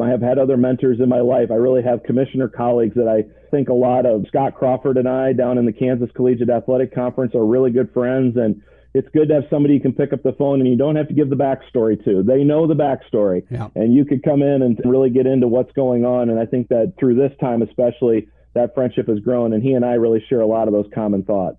I 0.00 0.08
have 0.08 0.22
had 0.22 0.38
other 0.38 0.56
mentors 0.56 0.98
in 1.00 1.08
my 1.08 1.20
life. 1.20 1.50
I 1.50 1.54
really 1.54 1.82
have 1.82 2.02
commissioner 2.02 2.48
colleagues 2.48 2.94
that 2.96 3.06
I 3.06 3.22
think 3.50 3.68
a 3.68 3.74
lot 3.74 4.06
of. 4.06 4.26
Scott 4.26 4.56
Crawford 4.56 4.96
and 4.96 5.08
I 5.08 5.32
down 5.32 5.56
in 5.56 5.66
the 5.66 5.72
Kansas 5.72 6.10
Collegiate 6.14 6.50
Athletic 6.50 6.94
Conference 6.94 7.34
are 7.34 7.44
really 7.46 7.70
good 7.70 7.92
friends 7.92 8.36
and 8.36 8.60
it's 8.94 9.08
good 9.12 9.28
to 9.28 9.34
have 9.34 9.44
somebody 9.50 9.74
you 9.74 9.80
can 9.80 9.92
pick 9.92 10.12
up 10.12 10.22
the 10.22 10.32
phone 10.32 10.60
and 10.60 10.68
you 10.68 10.76
don't 10.76 10.94
have 10.94 11.08
to 11.08 11.14
give 11.14 11.28
the 11.28 11.36
backstory 11.36 12.02
to. 12.04 12.22
They 12.22 12.44
know 12.44 12.66
the 12.66 12.74
backstory, 12.74 13.42
yeah. 13.50 13.68
and 13.74 13.92
you 13.92 14.04
could 14.04 14.22
come 14.22 14.40
in 14.40 14.62
and 14.62 14.80
really 14.84 15.10
get 15.10 15.26
into 15.26 15.48
what's 15.48 15.72
going 15.72 16.04
on. 16.04 16.30
And 16.30 16.38
I 16.38 16.46
think 16.46 16.68
that 16.68 16.94
through 16.98 17.16
this 17.16 17.36
time, 17.40 17.62
especially, 17.62 18.28
that 18.54 18.72
friendship 18.72 19.08
has 19.08 19.18
grown, 19.18 19.52
and 19.52 19.62
he 19.62 19.72
and 19.72 19.84
I 19.84 19.94
really 19.94 20.24
share 20.28 20.40
a 20.40 20.46
lot 20.46 20.68
of 20.68 20.74
those 20.74 20.86
common 20.94 21.24
thoughts. 21.24 21.58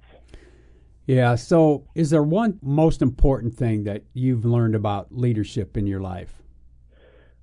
Yeah. 1.07 1.35
So, 1.35 1.85
is 1.93 2.09
there 2.09 2.23
one 2.23 2.57
most 2.63 3.01
important 3.01 3.53
thing 3.53 3.83
that 3.83 4.03
you've 4.13 4.45
learned 4.45 4.73
about 4.73 5.13
leadership 5.13 5.75
in 5.75 5.85
your 5.87 5.99
life? 5.99 6.41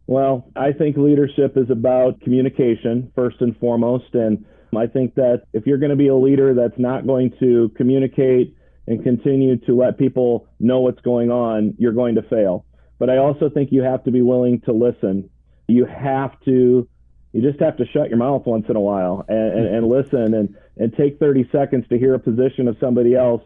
Well, 0.06 0.50
I 0.56 0.72
think 0.72 0.96
leadership 0.96 1.56
is 1.56 1.70
about 1.70 2.20
communication 2.20 3.12
first 3.14 3.36
and 3.40 3.56
foremost. 3.58 4.14
And 4.14 4.44
I 4.76 4.86
think 4.86 5.14
that 5.14 5.42
if 5.52 5.66
you're 5.66 5.78
going 5.78 5.90
to 5.90 5.96
be 5.96 6.08
a 6.08 6.16
leader 6.16 6.54
that's 6.54 6.78
not 6.78 7.06
going 7.06 7.32
to 7.40 7.70
communicate 7.76 8.56
and 8.86 9.02
continue 9.02 9.56
to 9.58 9.76
let 9.76 9.98
people 9.98 10.48
know 10.58 10.80
what's 10.80 11.00
going 11.02 11.30
on, 11.30 11.74
you're 11.78 11.92
going 11.92 12.16
to 12.16 12.22
fail. 12.22 12.64
But 12.98 13.10
I 13.10 13.18
also 13.18 13.48
think 13.48 13.70
you 13.70 13.82
have 13.82 14.04
to 14.04 14.10
be 14.10 14.22
willing 14.22 14.60
to 14.62 14.72
listen. 14.72 15.30
You 15.68 15.86
have 15.86 16.32
to, 16.44 16.88
you 17.32 17.42
just 17.42 17.60
have 17.60 17.76
to 17.76 17.84
shut 17.86 18.08
your 18.08 18.18
mouth 18.18 18.42
once 18.44 18.66
in 18.68 18.76
a 18.76 18.80
while 18.80 19.24
and, 19.28 19.58
and, 19.58 19.74
and 19.76 19.88
listen 19.88 20.34
and, 20.34 20.56
and 20.76 20.92
take 20.96 21.20
30 21.20 21.48
seconds 21.52 21.86
to 21.90 21.98
hear 21.98 22.14
a 22.14 22.18
position 22.18 22.66
of 22.66 22.76
somebody 22.80 23.14
else, 23.14 23.42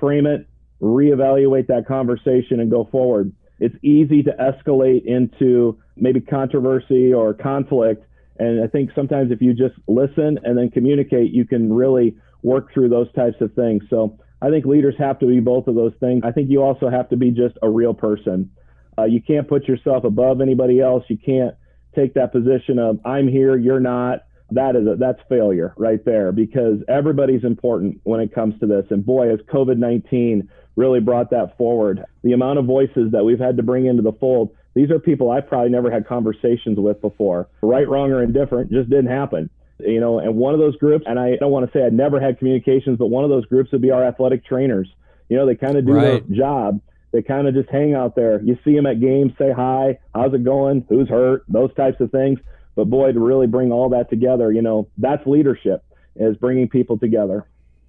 frame 0.00 0.26
it, 0.26 0.48
reevaluate 0.80 1.68
that 1.68 1.86
conversation, 1.86 2.58
and 2.58 2.70
go 2.70 2.88
forward 2.90 3.32
it's 3.62 3.76
easy 3.84 4.24
to 4.24 4.32
escalate 4.32 5.04
into 5.04 5.78
maybe 5.96 6.20
controversy 6.20 7.12
or 7.12 7.34
conflict. 7.34 8.06
And 8.38 8.62
I 8.62 8.66
think 8.66 8.90
sometimes 8.94 9.30
if 9.30 9.40
you 9.40 9.52
just 9.52 9.74
listen 9.86 10.38
and 10.42 10.56
then 10.56 10.70
communicate, 10.70 11.32
you 11.32 11.44
can 11.44 11.72
really 11.72 12.16
work 12.42 12.72
through 12.72 12.88
those 12.88 13.12
types 13.12 13.40
of 13.40 13.52
things. 13.54 13.82
So 13.90 14.18
I 14.40 14.50
think 14.50 14.66
leaders 14.66 14.94
have 14.98 15.18
to 15.20 15.26
be 15.26 15.40
both 15.40 15.68
of 15.68 15.74
those 15.74 15.92
things. 16.00 16.22
I 16.24 16.32
think 16.32 16.50
you 16.50 16.62
also 16.62 16.88
have 16.90 17.08
to 17.10 17.16
be 17.16 17.30
just 17.30 17.56
a 17.62 17.68
real 17.70 17.94
person. 17.94 18.50
Uh, 18.98 19.04
you 19.04 19.22
can't 19.22 19.48
put 19.48 19.68
yourself 19.68 20.04
above 20.04 20.40
anybody 20.40 20.80
else. 20.80 21.04
You 21.08 21.16
can't 21.16 21.54
take 21.94 22.14
that 22.14 22.32
position 22.32 22.78
of 22.78 22.98
I'm 23.04 23.28
here, 23.28 23.56
you're 23.56 23.80
not. 23.80 24.24
That 24.50 24.76
is 24.76 24.86
a, 24.86 24.96
that's 24.96 25.20
failure 25.28 25.72
right 25.78 26.04
there 26.04 26.30
because 26.30 26.78
everybody's 26.88 27.44
important 27.44 28.00
when 28.02 28.20
it 28.20 28.34
comes 28.34 28.58
to 28.60 28.66
this. 28.66 28.84
And 28.90 29.04
boy, 29.04 29.32
as 29.32 29.40
COVID 29.52 29.78
19 29.78 30.48
really 30.76 31.00
brought 31.00 31.30
that 31.30 31.56
forward. 31.56 32.04
The 32.22 32.32
amount 32.32 32.58
of 32.58 32.64
voices 32.66 33.12
that 33.12 33.24
we've 33.24 33.38
had 33.38 33.56
to 33.58 33.62
bring 33.62 33.86
into 33.86 34.02
the 34.02 34.12
fold, 34.12 34.54
these 34.74 34.90
are 34.90 34.98
people 34.98 35.30
I 35.30 35.40
probably 35.40 35.70
never 35.70 35.90
had 35.90 36.06
conversations 36.06 36.78
with 36.78 37.00
before. 37.00 37.48
Right, 37.60 37.88
wrong, 37.88 38.12
or 38.12 38.22
indifferent 38.22 38.70
just 38.70 38.88
didn't 38.88 39.10
happen. 39.10 39.50
You 39.78 40.00
know, 40.00 40.18
and 40.18 40.36
one 40.36 40.54
of 40.54 40.60
those 40.60 40.76
groups, 40.76 41.04
and 41.08 41.18
I 41.18 41.36
don't 41.36 41.50
want 41.50 41.70
to 41.70 41.76
say 41.76 41.84
I 41.84 41.90
never 41.90 42.20
had 42.20 42.38
communications, 42.38 42.98
but 42.98 43.06
one 43.06 43.24
of 43.24 43.30
those 43.30 43.46
groups 43.46 43.72
would 43.72 43.82
be 43.82 43.90
our 43.90 44.04
athletic 44.04 44.44
trainers. 44.44 44.88
You 45.28 45.36
know, 45.36 45.46
they 45.46 45.56
kind 45.56 45.76
of 45.76 45.86
do 45.86 45.92
right. 45.92 46.28
their 46.28 46.36
job. 46.36 46.80
They 47.12 47.22
kind 47.22 47.46
of 47.46 47.54
just 47.54 47.68
hang 47.68 47.94
out 47.94 48.14
there. 48.14 48.40
You 48.42 48.58
see 48.64 48.74
them 48.74 48.86
at 48.86 49.00
games, 49.00 49.32
say 49.38 49.52
hi, 49.52 49.98
how's 50.14 50.32
it 50.32 50.44
going, 50.44 50.86
who's 50.88 51.08
hurt, 51.08 51.44
those 51.48 51.74
types 51.74 52.00
of 52.00 52.10
things. 52.10 52.38
But 52.74 52.86
boy, 52.86 53.12
to 53.12 53.20
really 53.20 53.46
bring 53.46 53.70
all 53.70 53.90
that 53.90 54.08
together, 54.08 54.50
you 54.50 54.62
know, 54.62 54.88
that's 54.96 55.26
leadership, 55.26 55.84
is 56.16 56.36
bringing 56.36 56.68
people 56.68 56.98
together. 56.98 57.46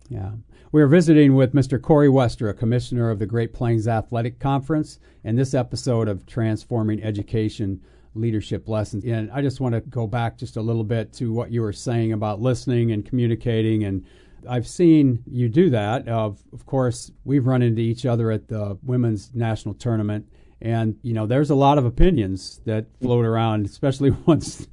Yeah. 0.10 0.32
We 0.74 0.82
are 0.82 0.88
visiting 0.88 1.36
with 1.36 1.54
Mr. 1.54 1.80
Corey 1.80 2.08
Westra, 2.08 2.50
a 2.50 2.54
commissioner 2.56 3.12
of 3.12 3.20
the 3.20 3.28
Great 3.28 3.54
Plains 3.54 3.88
Athletic 3.88 4.40
Conference, 4.40 4.98
in 5.24 5.36
this 5.36 5.54
episode 5.54 6.08
of 6.08 6.26
Transforming 6.26 7.04
Education 7.04 7.80
Leadership 8.16 8.68
Lessons. 8.68 9.06
And 9.06 9.32
I 9.32 9.44
just 9.44 9.60
want 9.60 9.76
to 9.76 9.82
go 9.82 10.08
back 10.08 10.36
just 10.36 10.58
a 10.58 10.62
little 10.64 10.84
bit 10.84 11.14
to 11.14 11.32
what 11.32 11.52
you 11.52 11.62
were 11.62 11.74
saying 11.74 12.14
about 12.14 12.42
listening 12.42 12.92
and 12.92 13.06
communicating. 13.06 13.84
And 13.84 14.04
I've 14.50 14.68
seen 14.68 15.22
you 15.28 15.48
do 15.48 15.70
that. 15.70 16.08
Of, 16.08 16.44
of 16.52 16.66
course, 16.66 17.12
we've 17.24 17.46
run 17.46 17.62
into 17.62 17.84
each 17.84 18.08
other 18.08 18.32
at 18.32 18.48
the 18.48 18.76
women's 18.82 19.30
national 19.36 19.76
tournament 19.76 20.26
And, 20.64 20.96
you 21.02 21.14
know, 21.14 21.28
there's 21.28 21.50
a 21.50 21.56
lot 21.56 21.78
of 21.78 21.86
opinions 21.86 22.62
that 22.66 22.86
float 23.02 23.26
around, 23.26 23.66
especially 23.66 24.10
once 24.26 24.68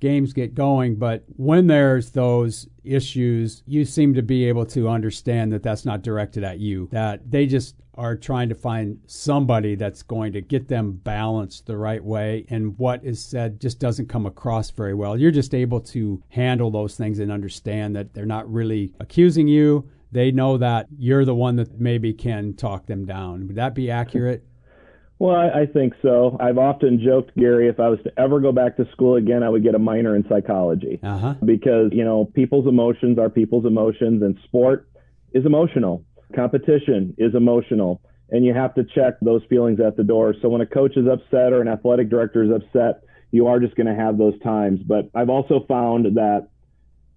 games 0.00 0.32
get 0.32 0.54
going. 0.54 0.96
But 0.96 1.24
when 1.36 1.68
there's 1.68 2.10
those 2.10 2.68
issues, 2.84 3.62
you 3.64 3.84
seem 3.84 4.12
to 4.14 4.22
be 4.22 4.44
able 4.46 4.66
to 4.66 4.88
understand 4.88 5.52
that 5.52 5.62
that's 5.62 5.84
not 5.84 6.02
directed 6.02 6.42
at 6.42 6.58
you, 6.58 6.88
that 6.90 7.30
they 7.30 7.46
just 7.46 7.76
are 7.94 8.16
trying 8.16 8.48
to 8.48 8.54
find 8.54 8.98
somebody 9.06 9.74
that's 9.74 10.02
going 10.02 10.32
to 10.32 10.40
get 10.40 10.68
them 10.68 10.92
balanced 10.92 11.64
the 11.64 11.76
right 11.76 12.04
way 12.04 12.44
and 12.50 12.76
what 12.78 13.02
is 13.02 13.24
said 13.24 13.58
just 13.58 13.78
doesn't 13.78 14.08
come 14.08 14.26
across 14.26 14.70
very 14.70 14.94
well. 14.94 15.16
You're 15.16 15.30
just 15.30 15.54
able 15.54 15.80
to 15.80 16.22
handle 16.28 16.70
those 16.70 16.96
things 16.96 17.20
and 17.20 17.32
understand 17.32 17.96
that 17.96 18.12
they're 18.12 18.26
not 18.26 18.52
really 18.52 18.92
accusing 19.00 19.48
you. 19.48 19.88
They 20.12 20.30
know 20.30 20.58
that 20.58 20.88
you're 20.98 21.24
the 21.24 21.34
one 21.34 21.56
that 21.56 21.80
maybe 21.80 22.12
can 22.12 22.54
talk 22.54 22.86
them 22.86 23.06
down. 23.06 23.46
Would 23.46 23.56
that 23.56 23.74
be 23.74 23.90
accurate? 23.90 24.44
Well, 25.18 25.34
I, 25.34 25.62
I 25.62 25.66
think 25.66 25.94
so. 26.02 26.36
I've 26.38 26.58
often 26.58 27.00
joked, 27.02 27.34
Gary, 27.36 27.68
if 27.68 27.80
I 27.80 27.88
was 27.88 27.98
to 28.04 28.12
ever 28.20 28.38
go 28.40 28.52
back 28.52 28.76
to 28.76 28.86
school 28.92 29.16
again, 29.16 29.42
I 29.42 29.48
would 29.48 29.62
get 29.62 29.74
a 29.74 29.78
minor 29.78 30.14
in 30.14 30.26
psychology. 30.28 31.00
Uh-huh. 31.02 31.34
Because, 31.44 31.90
you 31.92 32.04
know, 32.04 32.26
people's 32.26 32.66
emotions 32.66 33.18
are 33.18 33.30
people's 33.30 33.64
emotions, 33.64 34.22
and 34.22 34.38
sport 34.44 34.88
is 35.32 35.46
emotional. 35.46 36.04
Competition 36.34 37.14
is 37.16 37.34
emotional. 37.34 38.02
And 38.28 38.44
you 38.44 38.52
have 38.52 38.74
to 38.74 38.84
check 38.84 39.14
those 39.22 39.42
feelings 39.48 39.80
at 39.80 39.96
the 39.96 40.04
door. 40.04 40.34
So 40.42 40.48
when 40.48 40.60
a 40.60 40.66
coach 40.66 40.96
is 40.96 41.06
upset 41.06 41.52
or 41.52 41.62
an 41.62 41.68
athletic 41.68 42.10
director 42.10 42.42
is 42.42 42.50
upset, 42.50 43.02
you 43.30 43.46
are 43.46 43.60
just 43.60 43.74
going 43.76 43.86
to 43.86 43.94
have 43.94 44.18
those 44.18 44.38
times. 44.40 44.80
But 44.86 45.08
I've 45.14 45.30
also 45.30 45.64
found 45.66 46.16
that 46.16 46.48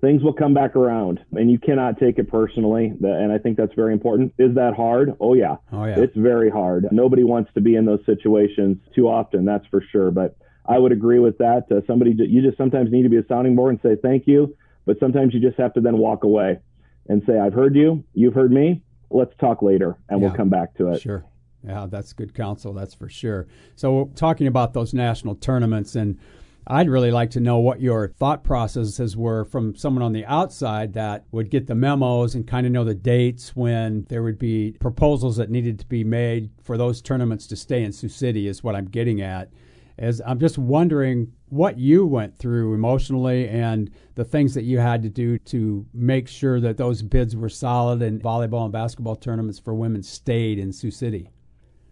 things 0.01 0.23
will 0.23 0.33
come 0.33 0.53
back 0.53 0.75
around 0.75 1.19
and 1.33 1.51
you 1.51 1.59
cannot 1.59 1.99
take 1.99 2.17
it 2.19 2.29
personally. 2.29 2.93
And 3.01 3.31
i 3.31 3.37
think 3.37 3.57
that's 3.57 3.73
very 3.73 3.93
important. 3.93 4.33
Is 4.37 4.55
that 4.55 4.73
hard? 4.75 5.15
Oh 5.19 5.33
yeah. 5.33 5.57
Oh 5.71 5.85
yeah. 5.85 5.99
It's 5.99 6.15
very 6.15 6.49
hard. 6.49 6.87
Nobody 6.91 7.23
wants 7.23 7.51
to 7.55 7.61
be 7.61 7.75
in 7.75 7.85
those 7.85 7.99
situations 8.05 8.77
too 8.95 9.07
often 9.07 9.45
that's 9.45 9.65
for 9.67 9.83
sure. 9.91 10.11
But 10.11 10.37
i 10.65 10.77
would 10.77 10.91
agree 10.91 11.19
with 11.19 11.37
that. 11.39 11.65
Uh, 11.71 11.81
somebody 11.87 12.13
you 12.17 12.41
just 12.41 12.57
sometimes 12.57 12.91
need 12.91 13.03
to 13.03 13.09
be 13.09 13.17
a 13.17 13.25
sounding 13.27 13.55
board 13.55 13.71
and 13.71 13.81
say 13.81 13.99
thank 14.01 14.27
you 14.27 14.55
but 14.85 14.99
sometimes 14.99 15.33
you 15.33 15.39
just 15.39 15.57
have 15.57 15.73
to 15.73 15.81
then 15.81 15.97
walk 15.97 16.23
away 16.23 16.59
and 17.07 17.21
say 17.27 17.37
i've 17.37 17.53
heard 17.53 17.75
you. 17.75 18.03
You've 18.13 18.33
heard 18.33 18.51
me. 18.51 18.81
Let's 19.09 19.33
talk 19.39 19.61
later 19.61 19.97
and 20.09 20.21
yeah. 20.21 20.27
we'll 20.27 20.37
come 20.37 20.49
back 20.49 20.75
to 20.75 20.93
it. 20.93 21.01
Sure. 21.01 21.25
Yeah 21.65 21.87
that's 21.89 22.13
good 22.13 22.33
counsel 22.33 22.71
that's 22.73 22.93
for 22.93 23.09
sure. 23.09 23.47
So 23.75 24.11
talking 24.15 24.47
about 24.47 24.73
those 24.73 24.93
national 24.93 25.35
tournaments 25.35 25.95
and 25.95 26.17
I'd 26.67 26.89
really 26.89 27.11
like 27.11 27.31
to 27.31 27.39
know 27.39 27.57
what 27.57 27.81
your 27.81 28.09
thought 28.09 28.43
processes 28.43 29.17
were 29.17 29.45
from 29.45 29.75
someone 29.75 30.03
on 30.03 30.13
the 30.13 30.25
outside 30.25 30.93
that 30.93 31.25
would 31.31 31.49
get 31.49 31.65
the 31.65 31.73
memos 31.73 32.35
and 32.35 32.47
kind 32.47 32.67
of 32.67 32.71
know 32.71 32.83
the 32.83 32.93
dates 32.93 33.55
when 33.55 34.05
there 34.09 34.21
would 34.21 34.37
be 34.37 34.75
proposals 34.79 35.37
that 35.37 35.49
needed 35.49 35.79
to 35.79 35.87
be 35.87 36.03
made 36.03 36.51
for 36.61 36.77
those 36.77 37.01
tournaments 37.01 37.47
to 37.47 37.55
stay 37.55 37.83
in 37.83 37.91
Sioux 37.91 38.09
City, 38.09 38.47
is 38.47 38.63
what 38.63 38.75
I'm 38.75 38.85
getting 38.85 39.21
at. 39.21 39.49
As 39.97 40.21
I'm 40.25 40.39
just 40.39 40.57
wondering 40.57 41.33
what 41.49 41.77
you 41.77 42.05
went 42.05 42.37
through 42.37 42.73
emotionally 42.73 43.49
and 43.49 43.91
the 44.15 44.23
things 44.23 44.53
that 44.53 44.63
you 44.63 44.77
had 44.77 45.01
to 45.03 45.09
do 45.09 45.37
to 45.39 45.85
make 45.93 46.27
sure 46.27 46.61
that 46.61 46.77
those 46.77 47.01
bids 47.01 47.35
were 47.35 47.49
solid 47.49 48.01
and 48.01 48.21
volleyball 48.21 48.63
and 48.63 48.71
basketball 48.71 49.15
tournaments 49.15 49.59
for 49.59 49.73
women 49.73 50.03
stayed 50.03 50.59
in 50.59 50.71
Sioux 50.71 50.91
City. 50.91 51.31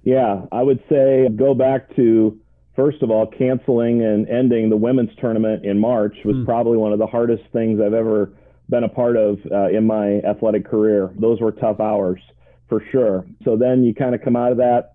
Yeah, 0.04 0.46
I 0.52 0.64
would 0.64 0.82
say 0.88 1.28
go 1.36 1.54
back 1.54 1.94
to 1.96 2.40
first 2.78 3.02
of 3.02 3.10
all, 3.10 3.26
canceling 3.26 4.04
and 4.04 4.30
ending 4.30 4.70
the 4.70 4.78
women's 4.78 5.10
tournament 5.20 5.66
in 5.66 5.78
March 5.78 6.16
was 6.24 6.36
mm. 6.36 6.46
probably 6.46 6.78
one 6.78 6.94
of 6.94 7.00
the 7.00 7.08
hardest 7.08 7.44
things 7.52 7.82
I've 7.82 7.94
ever 7.94 8.32
been 8.70 8.84
a 8.84 8.90
part 8.90 9.18
of 9.18 9.40
uh, 9.52 9.70
in 9.70 9.86
my 9.86 10.20
athletic 10.20 10.66
career. 10.66 11.12
Those 11.20 11.42
were 11.42 11.52
tough 11.52 11.80
hours 11.80 12.22
for 12.70 12.82
sure. 12.92 13.26
So 13.44 13.58
then 13.58 13.84
you 13.84 13.96
kind 13.96 14.14
of 14.14 14.22
come 14.22 14.36
out 14.36 14.52
of 14.52 14.58
that. 14.60 14.94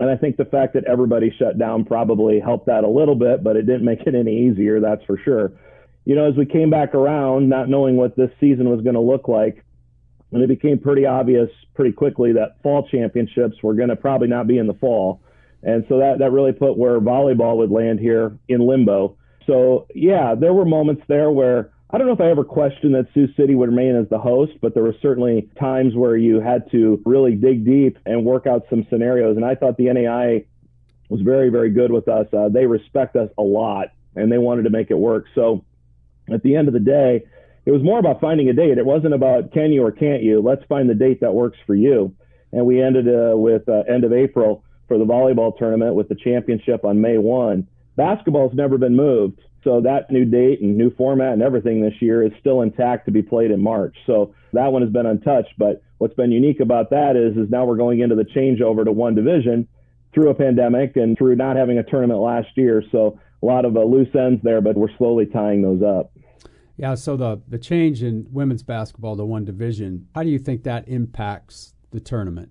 And 0.00 0.10
I 0.10 0.16
think 0.16 0.36
the 0.36 0.46
fact 0.46 0.72
that 0.74 0.84
everybody 0.84 1.32
shut 1.38 1.58
down 1.58 1.84
probably 1.84 2.40
helped 2.40 2.66
that 2.66 2.82
a 2.82 2.88
little 2.88 3.14
bit, 3.14 3.44
but 3.44 3.56
it 3.56 3.66
didn't 3.66 3.84
make 3.92 4.00
it 4.00 4.14
any 4.14 4.48
easier, 4.48 4.80
that's 4.80 5.04
for 5.04 5.18
sure. 5.18 5.52
You 6.04 6.16
know, 6.16 6.28
as 6.28 6.34
we 6.36 6.46
came 6.46 6.70
back 6.70 6.94
around, 6.94 7.48
not 7.48 7.68
knowing 7.68 7.96
what 7.96 8.16
this 8.16 8.30
season 8.40 8.68
was 8.68 8.80
going 8.80 8.94
to 8.94 9.00
look 9.00 9.28
like, 9.28 9.64
and 10.32 10.42
it 10.42 10.48
became 10.48 10.78
pretty 10.78 11.04
obvious 11.04 11.50
pretty 11.74 11.92
quickly 11.92 12.32
that 12.32 12.60
fall 12.62 12.88
championships 12.88 13.62
were 13.62 13.74
going 13.74 13.90
to 13.90 13.96
probably 13.96 14.28
not 14.28 14.46
be 14.46 14.56
in 14.56 14.66
the 14.66 14.74
fall 14.74 15.20
and 15.62 15.84
so 15.88 15.98
that, 15.98 16.18
that 16.18 16.32
really 16.32 16.52
put 16.52 16.76
where 16.76 17.00
volleyball 17.00 17.56
would 17.58 17.70
land 17.70 18.00
here 18.00 18.36
in 18.48 18.66
limbo. 18.66 19.16
So, 19.46 19.86
yeah, 19.94 20.34
there 20.34 20.52
were 20.52 20.64
moments 20.64 21.02
there 21.08 21.30
where 21.30 21.72
I 21.90 21.98
don't 21.98 22.06
know 22.06 22.14
if 22.14 22.20
I 22.20 22.30
ever 22.30 22.44
questioned 22.44 22.94
that 22.94 23.08
Sioux 23.12 23.28
City 23.36 23.54
would 23.54 23.68
remain 23.68 23.96
as 23.96 24.08
the 24.08 24.18
host, 24.18 24.52
but 24.62 24.72
there 24.72 24.82
were 24.82 24.96
certainly 25.02 25.50
times 25.60 25.94
where 25.94 26.16
you 26.16 26.40
had 26.40 26.70
to 26.72 27.02
really 27.04 27.34
dig 27.34 27.66
deep 27.66 27.98
and 28.06 28.24
work 28.24 28.46
out 28.46 28.64
some 28.70 28.86
scenarios. 28.88 29.36
And 29.36 29.44
I 29.44 29.54
thought 29.54 29.76
the 29.76 29.86
NAIA 29.86 30.46
was 31.10 31.20
very, 31.20 31.50
very 31.50 31.70
good 31.70 31.92
with 31.92 32.08
us. 32.08 32.26
Uh, 32.32 32.48
they 32.48 32.64
respect 32.64 33.14
us 33.14 33.28
a 33.36 33.42
lot 33.42 33.88
and 34.16 34.32
they 34.32 34.38
wanted 34.38 34.62
to 34.62 34.70
make 34.70 34.90
it 34.90 34.96
work. 34.96 35.26
So 35.34 35.64
at 36.32 36.42
the 36.42 36.56
end 36.56 36.68
of 36.68 36.74
the 36.74 36.80
day, 36.80 37.26
it 37.66 37.70
was 37.70 37.82
more 37.82 37.98
about 37.98 38.20
finding 38.20 38.48
a 38.48 38.54
date. 38.54 38.78
It 38.78 38.86
wasn't 38.86 39.12
about 39.12 39.52
can 39.52 39.70
you 39.70 39.84
or 39.84 39.92
can't 39.92 40.22
you. 40.22 40.40
Let's 40.40 40.64
find 40.64 40.88
the 40.88 40.94
date 40.94 41.20
that 41.20 41.34
works 41.34 41.58
for 41.66 41.74
you. 41.74 42.14
And 42.52 42.64
we 42.64 42.82
ended 42.82 43.06
uh, 43.06 43.36
with 43.36 43.68
uh, 43.68 43.82
end 43.88 44.04
of 44.04 44.12
April 44.14 44.64
for 44.92 44.98
the 44.98 45.06
volleyball 45.06 45.56
tournament 45.56 45.94
with 45.94 46.10
the 46.10 46.14
championship 46.14 46.84
on 46.84 47.00
May 47.00 47.16
1. 47.16 47.66
Basketball's 47.96 48.52
never 48.52 48.76
been 48.76 48.94
moved. 48.94 49.40
So 49.64 49.80
that 49.80 50.10
new 50.10 50.26
date 50.26 50.60
and 50.60 50.76
new 50.76 50.94
format 50.96 51.32
and 51.32 51.40
everything 51.40 51.80
this 51.80 51.94
year 52.02 52.22
is 52.22 52.30
still 52.40 52.60
intact 52.60 53.06
to 53.06 53.10
be 53.10 53.22
played 53.22 53.50
in 53.50 53.62
March. 53.62 53.96
So 54.06 54.34
that 54.52 54.70
one 54.70 54.82
has 54.82 54.90
been 54.90 55.06
untouched. 55.06 55.54
But 55.56 55.82
what's 55.96 56.12
been 56.12 56.30
unique 56.30 56.60
about 56.60 56.90
that 56.90 57.16
is, 57.16 57.42
is 57.42 57.50
now 57.50 57.64
we're 57.64 57.78
going 57.78 58.00
into 58.00 58.16
the 58.16 58.26
changeover 58.36 58.84
to 58.84 58.92
one 58.92 59.14
division 59.14 59.66
through 60.12 60.28
a 60.28 60.34
pandemic 60.34 60.94
and 60.96 61.16
through 61.16 61.36
not 61.36 61.56
having 61.56 61.78
a 61.78 61.82
tournament 61.82 62.20
last 62.20 62.48
year. 62.54 62.84
So 62.92 63.18
a 63.42 63.46
lot 63.46 63.64
of 63.64 63.78
uh, 63.78 63.84
loose 63.84 64.14
ends 64.14 64.42
there, 64.42 64.60
but 64.60 64.76
we're 64.76 64.94
slowly 64.98 65.24
tying 65.24 65.62
those 65.62 65.82
up. 65.82 66.12
Yeah. 66.76 66.96
So 66.96 67.16
the 67.16 67.40
the 67.48 67.58
change 67.58 68.02
in 68.02 68.26
women's 68.30 68.62
basketball 68.62 69.16
to 69.16 69.24
one 69.24 69.46
division, 69.46 70.08
how 70.14 70.22
do 70.22 70.28
you 70.28 70.38
think 70.38 70.64
that 70.64 70.86
impacts 70.86 71.72
the 71.92 72.00
tournament? 72.00 72.50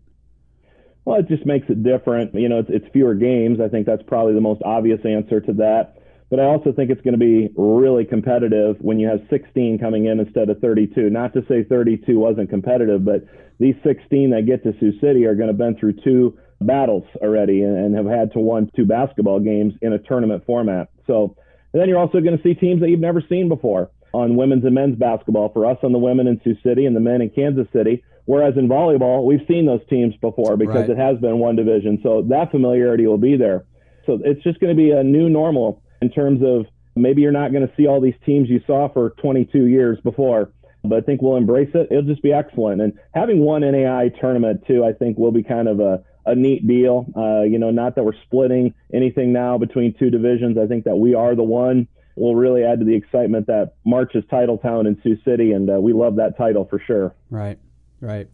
Well, 1.05 1.19
it 1.19 1.27
just 1.27 1.45
makes 1.45 1.67
it 1.69 1.83
different. 1.83 2.33
You 2.35 2.49
know, 2.49 2.59
it's, 2.59 2.69
it's 2.69 2.85
fewer 2.93 3.15
games. 3.15 3.59
I 3.59 3.69
think 3.69 3.85
that's 3.85 4.03
probably 4.03 4.33
the 4.33 4.41
most 4.41 4.61
obvious 4.63 4.99
answer 5.05 5.41
to 5.41 5.53
that. 5.53 5.97
But 6.29 6.39
I 6.39 6.43
also 6.43 6.71
think 6.71 6.89
it's 6.89 7.01
going 7.01 7.13
to 7.13 7.19
be 7.19 7.49
really 7.57 8.05
competitive 8.05 8.77
when 8.79 8.99
you 8.99 9.07
have 9.07 9.19
16 9.29 9.79
coming 9.79 10.05
in 10.05 10.19
instead 10.19 10.49
of 10.49 10.59
32. 10.59 11.09
Not 11.09 11.33
to 11.33 11.41
say 11.49 11.63
32 11.63 12.17
wasn't 12.17 12.49
competitive, 12.49 13.03
but 13.03 13.25
these 13.59 13.75
16 13.83 14.29
that 14.31 14.45
get 14.45 14.63
to 14.63 14.73
Sioux 14.79 14.97
City 15.01 15.25
are 15.25 15.35
going 15.35 15.47
to 15.47 15.53
have 15.53 15.57
been 15.57 15.77
through 15.77 16.01
two 16.03 16.37
battles 16.61 17.03
already 17.17 17.63
and, 17.63 17.75
and 17.75 17.95
have 17.95 18.05
had 18.05 18.31
to 18.33 18.39
won 18.39 18.71
two 18.75 18.85
basketball 18.85 19.39
games 19.39 19.73
in 19.81 19.91
a 19.91 19.99
tournament 19.99 20.45
format. 20.45 20.89
So 21.05 21.35
then 21.73 21.89
you're 21.89 21.99
also 21.99 22.21
going 22.21 22.37
to 22.37 22.43
see 22.43 22.53
teams 22.53 22.81
that 22.81 22.89
you've 22.89 22.99
never 22.99 23.21
seen 23.27 23.49
before 23.49 23.91
on 24.13 24.35
women's 24.35 24.63
and 24.63 24.75
men's 24.75 24.97
basketball. 24.97 25.51
For 25.51 25.65
us 25.65 25.77
on 25.83 25.91
the 25.91 25.99
women 25.99 26.27
in 26.27 26.39
Sioux 26.43 26.55
City 26.63 26.85
and 26.85 26.95
the 26.95 27.01
men 27.01 27.21
in 27.21 27.29
Kansas 27.29 27.67
City, 27.73 28.03
Whereas 28.25 28.55
in 28.57 28.67
volleyball, 28.67 29.25
we've 29.25 29.45
seen 29.47 29.65
those 29.65 29.81
teams 29.89 30.15
before 30.17 30.57
because 30.57 30.88
right. 30.88 30.89
it 30.89 30.97
has 30.97 31.17
been 31.19 31.39
one 31.39 31.55
division. 31.55 31.99
So 32.03 32.23
that 32.29 32.51
familiarity 32.51 33.07
will 33.07 33.17
be 33.17 33.36
there. 33.36 33.65
So 34.05 34.19
it's 34.23 34.41
just 34.43 34.60
going 34.60 34.75
to 34.75 34.81
be 34.81 34.91
a 34.91 35.03
new 35.03 35.29
normal 35.29 35.81
in 36.01 36.12
terms 36.12 36.41
of 36.43 36.65
maybe 36.95 37.21
you're 37.21 37.31
not 37.31 37.51
going 37.51 37.67
to 37.67 37.73
see 37.75 37.88
all 37.88 38.01
these 38.01 38.15
teams 38.25 38.49
you 38.49 38.62
saw 38.65 38.91
for 38.91 39.12
22 39.21 39.67
years 39.67 39.99
before, 40.03 40.51
but 40.84 40.97
I 40.97 41.01
think 41.01 41.21
we'll 41.21 41.38
embrace 41.38 41.69
it. 41.73 41.88
It'll 41.91 42.03
just 42.03 42.23
be 42.23 42.34
excellent. 42.34 42.81
And 42.81 42.93
having 43.13 43.39
one 43.39 43.62
NAIA 43.62 44.19
tournament 44.19 44.63
too, 44.67 44.84
I 44.84 44.93
think 44.93 45.17
will 45.17 45.31
be 45.31 45.43
kind 45.43 45.67
of 45.67 45.79
a, 45.79 46.03
a 46.25 46.36
neat 46.36 46.67
deal. 46.67 47.05
Uh, 47.15 47.43
you 47.43 47.60
know, 47.60 47.71
not 47.71 47.95
that 47.95 48.03
we're 48.03 48.19
splitting 48.25 48.73
anything 48.93 49.34
now 49.34 49.57
between 49.57 49.93
two 49.97 50.10
divisions. 50.10 50.57
I 50.57 50.67
think 50.67 50.86
that 50.86 50.95
we 50.95 51.13
are 51.13 51.36
the 51.36 51.43
one 51.43 51.88
will 52.15 52.36
really 52.36 52.63
add 52.63 52.79
to 52.79 52.86
the 52.86 52.95
excitement 52.95 53.47
that 53.47 53.73
March 53.86 54.15
is 54.15 54.23
title 54.29 54.57
town 54.57 54.86
in 54.86 54.99
Sioux 55.01 55.17
City, 55.23 55.53
and 55.53 55.69
uh, 55.69 55.79
we 55.79 55.93
love 55.93 56.17
that 56.17 56.38
title 56.38 56.65
for 56.69 56.79
sure. 56.79 57.15
Right. 57.29 57.57
Right. 58.01 58.27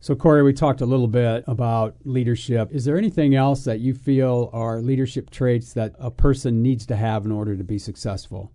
So, 0.00 0.16
Corey, 0.16 0.42
we 0.42 0.52
talked 0.52 0.80
a 0.80 0.86
little 0.86 1.06
bit 1.06 1.44
about 1.46 1.94
leadership. 2.04 2.70
Is 2.72 2.84
there 2.84 2.98
anything 2.98 3.36
else 3.36 3.62
that 3.64 3.78
you 3.78 3.94
feel 3.94 4.50
are 4.52 4.80
leadership 4.80 5.30
traits 5.30 5.74
that 5.74 5.94
a 6.00 6.10
person 6.10 6.60
needs 6.60 6.86
to 6.86 6.96
have 6.96 7.24
in 7.24 7.30
order 7.30 7.56
to 7.56 7.62
be 7.62 7.78
successful? 7.78 8.50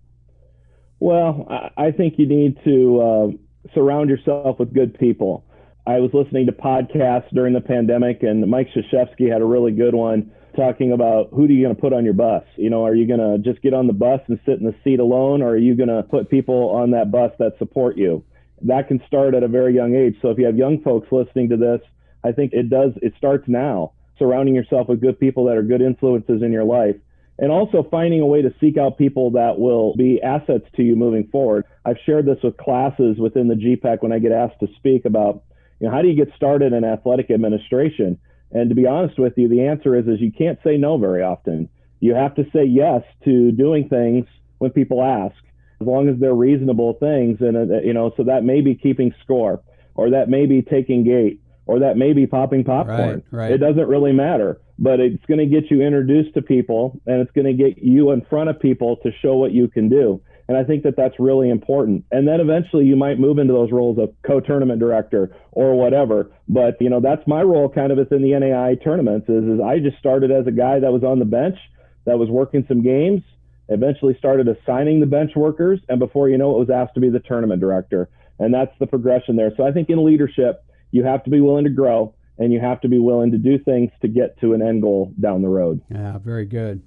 Well, 0.99 1.47
I 1.77 1.91
think 1.91 2.15
you 2.17 2.27
need 2.27 2.57
to 2.65 2.99
uh, 2.99 3.71
surround 3.73 4.09
yourself 4.09 4.59
with 4.59 4.73
good 4.73 4.99
people. 4.99 5.45
I 5.85 5.99
was 5.99 6.09
listening 6.13 6.47
to 6.47 6.51
podcasts 6.51 7.29
during 7.33 7.53
the 7.53 7.61
pandemic, 7.61 8.23
and 8.23 8.45
Mike 8.49 8.67
Krzyzewski 8.75 9.31
had 9.31 9.41
a 9.41 9.45
really 9.45 9.71
good 9.71 9.95
one 9.95 10.31
talking 10.57 10.91
about 10.91 11.29
who 11.31 11.47
do 11.47 11.53
you 11.53 11.63
going 11.63 11.75
to 11.75 11.79
put 11.81 11.93
on 11.93 12.03
your 12.03 12.15
bus? 12.15 12.43
You 12.57 12.69
know, 12.69 12.83
are 12.83 12.95
you 12.95 13.07
going 13.07 13.19
to 13.19 13.37
just 13.37 13.61
get 13.61 13.73
on 13.73 13.87
the 13.87 13.93
bus 13.93 14.19
and 14.27 14.37
sit 14.45 14.59
in 14.59 14.65
the 14.65 14.75
seat 14.83 14.99
alone, 14.99 15.41
or 15.41 15.51
are 15.51 15.57
you 15.57 15.75
going 15.75 15.87
to 15.87 16.03
put 16.03 16.29
people 16.29 16.71
on 16.71 16.91
that 16.91 17.09
bus 17.09 17.31
that 17.39 17.53
support 17.57 17.97
you? 17.97 18.25
That 18.61 18.87
can 18.87 19.01
start 19.07 19.35
at 19.35 19.43
a 19.43 19.47
very 19.47 19.73
young 19.75 19.95
age. 19.95 20.17
So 20.21 20.29
if 20.29 20.37
you 20.37 20.45
have 20.45 20.57
young 20.57 20.81
folks 20.81 21.11
listening 21.11 21.49
to 21.49 21.57
this, 21.57 21.81
I 22.23 22.31
think 22.31 22.53
it 22.53 22.69
does, 22.69 22.91
it 23.01 23.13
starts 23.17 23.47
now, 23.47 23.93
surrounding 24.17 24.55
yourself 24.55 24.89
with 24.89 25.01
good 25.01 25.19
people 25.19 25.45
that 25.45 25.57
are 25.57 25.63
good 25.63 25.81
influences 25.81 26.41
in 26.41 26.51
your 26.51 26.63
life. 26.63 26.95
And 27.39 27.51
also 27.51 27.87
finding 27.91 28.19
a 28.19 28.25
way 28.25 28.41
to 28.41 28.53
seek 28.59 28.77
out 28.77 28.97
people 28.97 29.31
that 29.31 29.59
will 29.59 29.95
be 29.95 30.19
assets 30.23 30.65
to 30.75 30.83
you 30.83 30.95
moving 30.95 31.27
forward. 31.27 31.65
I've 31.85 31.99
shared 32.03 32.25
this 32.25 32.39
with 32.43 32.57
classes 32.57 33.19
within 33.19 33.47
the 33.47 33.53
GPAC 33.53 34.01
when 34.01 34.11
I 34.11 34.17
get 34.17 34.31
asked 34.31 34.59
to 34.61 34.67
speak 34.77 35.05
about, 35.05 35.43
you 35.79 35.87
know, 35.87 35.93
how 35.93 36.01
do 36.01 36.07
you 36.07 36.15
get 36.15 36.33
started 36.35 36.73
in 36.73 36.83
athletic 36.83 37.29
administration? 37.29 38.17
And 38.51 38.69
to 38.69 38.75
be 38.75 38.87
honest 38.87 39.19
with 39.19 39.33
you, 39.37 39.47
the 39.47 39.67
answer 39.67 39.95
is 39.95 40.07
is 40.07 40.19
you 40.19 40.31
can't 40.31 40.57
say 40.63 40.77
no 40.77 40.97
very 40.97 41.21
often. 41.21 41.69
You 41.99 42.15
have 42.15 42.33
to 42.35 42.43
say 42.51 42.63
yes 42.65 43.03
to 43.25 43.51
doing 43.51 43.87
things 43.87 44.25
when 44.57 44.71
people 44.71 45.03
ask, 45.03 45.35
as 45.79 45.87
long 45.87 46.09
as 46.09 46.19
they're 46.19 46.33
reasonable 46.33 46.93
things. 46.93 47.37
And 47.41 47.55
uh, 47.57 47.81
you 47.81 47.93
know, 47.93 48.11
so 48.17 48.23
that 48.23 48.43
may 48.43 48.61
be 48.61 48.75
keeping 48.75 49.13
score, 49.23 49.61
or 49.95 50.09
that 50.11 50.29
may 50.29 50.45
be 50.45 50.61
taking 50.61 51.03
gate, 51.03 51.41
or 51.65 51.79
that 51.79 51.97
may 51.97 52.13
be 52.13 52.27
popping 52.27 52.63
popcorn. 52.63 53.23
Right, 53.31 53.43
right. 53.43 53.51
It 53.51 53.57
doesn't 53.59 53.87
really 53.87 54.13
matter, 54.13 54.59
but 54.79 54.99
it's 54.99 55.25
going 55.25 55.39
to 55.39 55.45
get 55.45 55.69
you 55.69 55.81
introduced 55.81 56.33
to 56.35 56.41
people, 56.41 56.99
and 57.05 57.21
it's 57.21 57.31
going 57.31 57.45
to 57.45 57.53
get 57.53 57.77
you 57.83 58.11
in 58.11 58.21
front 58.29 58.49
of 58.49 58.59
people 58.59 58.97
to 59.03 59.11
show 59.21 59.35
what 59.35 59.51
you 59.51 59.67
can 59.67 59.89
do. 59.89 60.21
And 60.47 60.55
I 60.55 60.63
think 60.63 60.83
that 60.83 60.95
that's 60.95 61.15
really 61.19 61.49
important. 61.49 62.05
And 62.09 62.25
then 62.25 62.39
eventually 62.39 62.85
you 62.85 62.95
might 62.95 63.19
move 63.19 63.37
into 63.37 63.53
those 63.53 63.69
roles 63.69 63.97
of 63.99 64.13
co-tournament 64.25 64.79
director 64.79 65.35
or 65.51 65.75
whatever. 65.75 66.31
But, 66.47 66.77
you 66.79 66.89
know, 66.89 67.01
that's 67.01 67.27
my 67.27 67.41
role 67.41 67.67
kind 67.67 67.91
of 67.91 67.97
within 67.97 68.21
the 68.21 68.29
NAIA 68.29 68.81
tournaments 68.81 69.27
is, 69.27 69.43
is 69.43 69.59
I 69.59 69.79
just 69.79 69.97
started 69.97 70.31
as 70.31 70.47
a 70.47 70.51
guy 70.51 70.79
that 70.79 70.93
was 70.93 71.03
on 71.03 71.19
the 71.19 71.25
bench, 71.25 71.57
that 72.05 72.17
was 72.17 72.29
working 72.29 72.63
some 72.69 72.81
games, 72.81 73.23
eventually 73.69 74.15
started 74.17 74.47
assigning 74.47 74.99
the 74.99 75.05
bench 75.05 75.31
workers. 75.35 75.79
And 75.89 75.99
before 75.99 76.29
you 76.29 76.37
know 76.37 76.55
it 76.55 76.59
was 76.59 76.69
asked 76.69 76.93
to 76.95 76.99
be 76.99 77.09
the 77.09 77.19
tournament 77.19 77.61
director. 77.61 78.09
And 78.39 78.53
that's 78.53 78.71
the 78.79 78.87
progression 78.87 79.35
there. 79.35 79.51
So 79.57 79.65
I 79.65 79.71
think 79.71 79.89
in 79.89 80.03
leadership, 80.03 80.63
you 80.91 81.03
have 81.03 81.23
to 81.23 81.29
be 81.29 81.41
willing 81.41 81.65
to 81.65 81.69
grow 81.69 82.13
and 82.37 82.53
you 82.53 82.59
have 82.59 82.81
to 82.81 82.87
be 82.87 82.99
willing 82.99 83.31
to 83.31 83.37
do 83.37 83.57
things 83.57 83.91
to 84.01 84.07
get 84.07 84.39
to 84.41 84.53
an 84.53 84.61
end 84.61 84.81
goal 84.81 85.13
down 85.19 85.41
the 85.41 85.49
road. 85.49 85.81
Yeah, 85.89 86.17
very 86.19 86.45
good. 86.45 86.81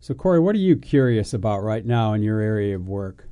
So, 0.00 0.14
Corey, 0.14 0.38
what 0.38 0.54
are 0.54 0.58
you 0.58 0.76
curious 0.76 1.32
about 1.32 1.62
right 1.62 1.84
now 1.84 2.12
in 2.12 2.22
your 2.22 2.40
area 2.40 2.76
of 2.76 2.86
work? 2.86 3.28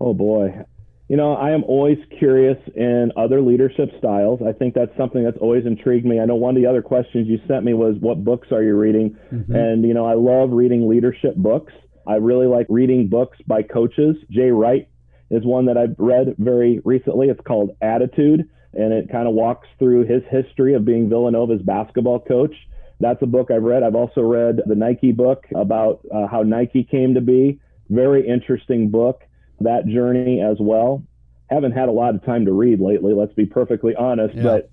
Oh, 0.00 0.14
boy. 0.14 0.64
You 1.08 1.16
know, 1.16 1.34
I 1.34 1.50
am 1.50 1.64
always 1.64 1.98
curious 2.18 2.56
in 2.74 3.12
other 3.16 3.40
leadership 3.40 3.90
styles. 3.98 4.40
I 4.46 4.52
think 4.52 4.74
that's 4.74 4.96
something 4.96 5.22
that's 5.22 5.36
always 5.38 5.66
intrigued 5.66 6.06
me. 6.06 6.20
I 6.20 6.24
know 6.24 6.36
one 6.36 6.56
of 6.56 6.62
the 6.62 6.68
other 6.68 6.82
questions 6.82 7.28
you 7.28 7.38
sent 7.46 7.64
me 7.64 7.74
was, 7.74 7.96
What 8.00 8.24
books 8.24 8.48
are 8.50 8.62
you 8.62 8.76
reading? 8.76 9.16
Mm-hmm. 9.32 9.54
And, 9.54 9.84
you 9.84 9.94
know, 9.94 10.06
I 10.06 10.14
love 10.14 10.50
reading 10.50 10.88
leadership 10.88 11.36
books. 11.36 11.72
I 12.06 12.14
really 12.14 12.46
like 12.46 12.66
reading 12.68 13.08
books 13.08 13.38
by 13.46 13.62
coaches. 13.62 14.16
Jay 14.30 14.50
Wright 14.50 14.88
is 15.30 15.44
one 15.44 15.66
that 15.66 15.76
I've 15.76 15.94
read 15.98 16.34
very 16.38 16.80
recently. 16.84 17.28
It's 17.28 17.40
called 17.46 17.76
Attitude, 17.80 18.48
and 18.72 18.92
it 18.92 19.10
kind 19.10 19.28
of 19.28 19.34
walks 19.34 19.68
through 19.78 20.06
his 20.06 20.22
history 20.30 20.74
of 20.74 20.84
being 20.84 21.08
Villanova's 21.08 21.62
basketball 21.62 22.20
coach 22.20 22.54
that's 23.02 23.20
a 23.20 23.26
book 23.26 23.50
I've 23.50 23.64
read. 23.64 23.82
I've 23.82 23.96
also 23.96 24.22
read 24.22 24.60
the 24.64 24.76
Nike 24.76 25.12
book 25.12 25.44
about 25.54 26.06
uh, 26.14 26.28
how 26.28 26.42
Nike 26.42 26.84
came 26.84 27.14
to 27.14 27.20
be. 27.20 27.58
Very 27.90 28.26
interesting 28.26 28.90
book. 28.90 29.22
That 29.64 29.86
journey 29.86 30.40
as 30.40 30.56
well. 30.60 31.02
Haven't 31.50 31.72
had 31.72 31.88
a 31.88 31.92
lot 31.92 32.14
of 32.14 32.24
time 32.24 32.46
to 32.46 32.52
read 32.52 32.80
lately. 32.80 33.14
Let's 33.14 33.34
be 33.34 33.46
perfectly 33.46 33.94
honest. 33.94 34.34
Yeah. 34.34 34.42
But 34.42 34.70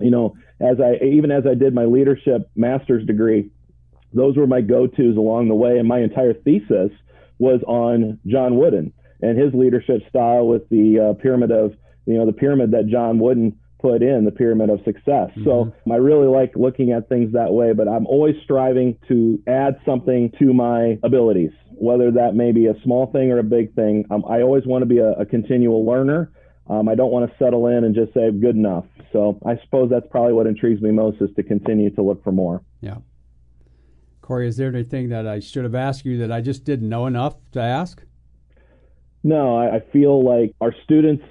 you 0.00 0.10
know, 0.10 0.36
as 0.60 0.80
I 0.80 1.04
even 1.04 1.30
as 1.30 1.46
I 1.46 1.54
did 1.54 1.74
my 1.74 1.84
leadership 1.84 2.50
master's 2.54 3.06
degree, 3.06 3.50
those 4.12 4.36
were 4.36 4.46
my 4.46 4.60
go-tos 4.60 5.16
along 5.16 5.48
the 5.48 5.54
way, 5.54 5.78
and 5.78 5.88
my 5.88 6.00
entire 6.00 6.34
thesis 6.34 6.90
was 7.38 7.60
on 7.66 8.18
John 8.26 8.56
Wooden 8.56 8.92
and 9.20 9.38
his 9.38 9.52
leadership 9.54 10.02
style 10.08 10.46
with 10.46 10.68
the 10.68 11.10
uh, 11.10 11.22
pyramid 11.22 11.50
of 11.50 11.74
you 12.06 12.14
know 12.14 12.26
the 12.26 12.32
pyramid 12.32 12.72
that 12.72 12.88
John 12.88 13.18
Wooden 13.18 13.58
put 13.80 14.02
in 14.02 14.24
the 14.24 14.30
pyramid 14.30 14.70
of 14.70 14.80
success. 14.84 15.30
Mm-hmm. 15.30 15.44
So 15.44 15.72
I 15.90 15.96
really 15.96 16.26
like 16.26 16.52
looking 16.56 16.92
at 16.92 17.08
things 17.08 17.32
that 17.32 17.52
way, 17.52 17.72
but 17.72 17.88
I'm 17.88 18.06
always 18.06 18.34
striving 18.44 18.96
to 19.08 19.40
add 19.46 19.80
something 19.86 20.32
to 20.38 20.52
my 20.52 20.98
abilities, 21.02 21.52
whether 21.70 22.10
that 22.12 22.34
may 22.34 22.52
be 22.52 22.66
a 22.66 22.74
small 22.82 23.10
thing 23.12 23.30
or 23.30 23.38
a 23.38 23.44
big 23.44 23.74
thing. 23.74 24.04
Um, 24.10 24.24
I 24.28 24.42
always 24.42 24.66
want 24.66 24.82
to 24.82 24.86
be 24.86 24.98
a, 24.98 25.12
a 25.12 25.26
continual 25.26 25.86
learner. 25.86 26.32
Um, 26.68 26.88
I 26.88 26.94
don't 26.94 27.10
want 27.10 27.30
to 27.30 27.38
settle 27.38 27.66
in 27.68 27.84
and 27.84 27.94
just 27.94 28.12
say 28.12 28.30
good 28.30 28.56
enough. 28.56 28.84
So 29.12 29.38
I 29.46 29.58
suppose 29.64 29.88
that's 29.90 30.06
probably 30.10 30.34
what 30.34 30.46
intrigues 30.46 30.82
me 30.82 30.90
most 30.90 31.20
is 31.22 31.30
to 31.36 31.42
continue 31.42 31.90
to 31.94 32.02
look 32.02 32.22
for 32.22 32.32
more. 32.32 32.62
Yeah. 32.80 32.98
Corey, 34.20 34.46
is 34.46 34.58
there 34.58 34.68
anything 34.68 35.08
that 35.08 35.26
I 35.26 35.40
should 35.40 35.64
have 35.64 35.74
asked 35.74 36.04
you 36.04 36.18
that 36.18 36.30
I 36.30 36.42
just 36.42 36.64
didn't 36.64 36.88
know 36.88 37.06
enough 37.06 37.36
to 37.52 37.60
ask? 37.60 38.02
No, 39.24 39.56
I, 39.56 39.76
I 39.76 39.80
feel 39.90 40.22
like 40.22 40.54
our 40.60 40.74
students 40.84 41.24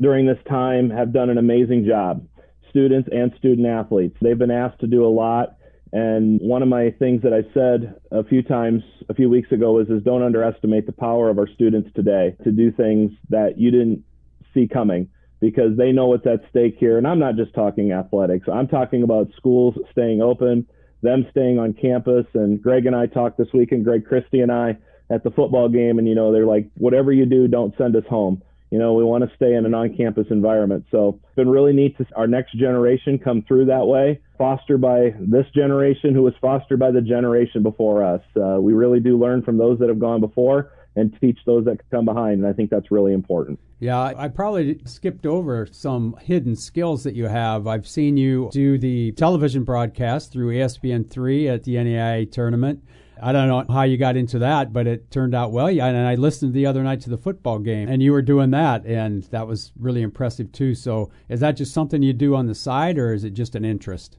during 0.00 0.26
this 0.26 0.38
time 0.48 0.90
have 0.90 1.12
done 1.12 1.30
an 1.30 1.38
amazing 1.38 1.86
job, 1.86 2.26
students 2.70 3.08
and 3.12 3.32
student 3.38 3.66
athletes. 3.66 4.16
They've 4.20 4.38
been 4.38 4.50
asked 4.50 4.80
to 4.80 4.86
do 4.86 5.04
a 5.04 5.08
lot. 5.08 5.56
And 5.92 6.38
one 6.42 6.62
of 6.62 6.68
my 6.68 6.90
things 6.98 7.22
that 7.22 7.32
I 7.32 7.42
said 7.54 7.98
a 8.12 8.22
few 8.22 8.42
times 8.42 8.82
a 9.08 9.14
few 9.14 9.30
weeks 9.30 9.50
ago 9.52 9.78
is, 9.78 9.88
is 9.88 10.02
don't 10.02 10.22
underestimate 10.22 10.84
the 10.86 10.92
power 10.92 11.30
of 11.30 11.38
our 11.38 11.48
students 11.48 11.90
today 11.94 12.36
to 12.44 12.52
do 12.52 12.70
things 12.70 13.10
that 13.30 13.58
you 13.58 13.70
didn't 13.70 14.04
see 14.52 14.68
coming 14.68 15.08
because 15.40 15.76
they 15.76 15.92
know 15.92 16.06
what's 16.06 16.26
at 16.26 16.40
stake 16.50 16.76
here. 16.78 16.98
And 16.98 17.06
I'm 17.06 17.18
not 17.18 17.36
just 17.36 17.54
talking 17.54 17.92
athletics. 17.92 18.48
I'm 18.52 18.68
talking 18.68 19.02
about 19.02 19.28
schools 19.36 19.74
staying 19.92 20.20
open, 20.20 20.66
them 21.02 21.26
staying 21.30 21.58
on 21.58 21.74
campus. 21.74 22.26
And 22.34 22.60
Greg 22.60 22.86
and 22.86 22.96
I 22.96 23.06
talked 23.06 23.38
this 23.38 23.48
week, 23.54 23.72
and 23.72 23.84
Greg 23.84 24.04
Christy 24.04 24.40
and 24.40 24.50
I 24.50 24.76
at 25.10 25.24
the 25.24 25.30
football 25.30 25.68
game. 25.68 25.98
And, 25.98 26.08
you 26.08 26.14
know, 26.14 26.32
they're 26.32 26.46
like, 26.46 26.68
whatever 26.76 27.12
you 27.12 27.24
do, 27.24 27.48
don't 27.48 27.74
send 27.78 27.96
us 27.96 28.04
home. 28.10 28.42
You 28.70 28.78
know, 28.78 28.92
we 28.94 29.04
want 29.04 29.28
to 29.28 29.34
stay 29.36 29.54
in 29.54 29.64
an 29.64 29.74
on-campus 29.74 30.26
environment. 30.30 30.84
So 30.90 31.20
it's 31.22 31.34
been 31.34 31.48
really 31.48 31.72
neat 31.72 31.96
to 31.98 32.06
our 32.16 32.26
next 32.26 32.52
generation 32.58 33.18
come 33.18 33.42
through 33.48 33.66
that 33.66 33.86
way, 33.86 34.20
fostered 34.36 34.80
by 34.80 35.14
this 35.18 35.46
generation 35.54 36.14
who 36.14 36.22
was 36.22 36.34
fostered 36.40 36.78
by 36.78 36.90
the 36.90 37.00
generation 37.00 37.62
before 37.62 38.04
us. 38.04 38.22
Uh, 38.36 38.60
we 38.60 38.74
really 38.74 39.00
do 39.00 39.18
learn 39.18 39.42
from 39.42 39.56
those 39.56 39.78
that 39.78 39.88
have 39.88 39.98
gone 39.98 40.20
before 40.20 40.72
and 40.96 41.16
teach 41.20 41.38
those 41.46 41.64
that 41.64 41.78
come 41.90 42.04
behind. 42.04 42.40
And 42.40 42.46
I 42.46 42.52
think 42.52 42.70
that's 42.70 42.90
really 42.90 43.12
important. 43.12 43.58
Yeah, 43.80 44.00
I 44.00 44.26
probably 44.26 44.80
skipped 44.84 45.24
over 45.24 45.66
some 45.70 46.16
hidden 46.20 46.56
skills 46.56 47.04
that 47.04 47.14
you 47.14 47.26
have. 47.26 47.68
I've 47.68 47.86
seen 47.86 48.16
you 48.16 48.50
do 48.52 48.76
the 48.76 49.12
television 49.12 49.62
broadcast 49.62 50.32
through 50.32 50.52
ESPN3 50.54 51.54
at 51.54 51.62
the 51.62 51.76
NAIA 51.76 52.30
tournament. 52.30 52.82
I 53.20 53.32
don't 53.32 53.48
know 53.48 53.72
how 53.72 53.82
you 53.82 53.96
got 53.96 54.16
into 54.16 54.38
that, 54.40 54.72
but 54.72 54.86
it 54.86 55.10
turned 55.10 55.34
out 55.34 55.52
well. 55.52 55.70
Yeah, 55.70 55.86
and 55.86 55.96
I 55.96 56.14
listened 56.14 56.54
the 56.54 56.66
other 56.66 56.82
night 56.82 57.00
to 57.02 57.10
the 57.10 57.18
football 57.18 57.58
game, 57.58 57.88
and 57.88 58.02
you 58.02 58.12
were 58.12 58.22
doing 58.22 58.50
that, 58.50 58.84
and 58.86 59.24
that 59.24 59.46
was 59.46 59.72
really 59.78 60.02
impressive 60.02 60.52
too. 60.52 60.74
So, 60.74 61.10
is 61.28 61.40
that 61.40 61.52
just 61.52 61.72
something 61.72 62.02
you 62.02 62.12
do 62.12 62.34
on 62.34 62.46
the 62.46 62.54
side, 62.54 62.98
or 62.98 63.12
is 63.12 63.24
it 63.24 63.30
just 63.30 63.54
an 63.54 63.64
interest? 63.64 64.18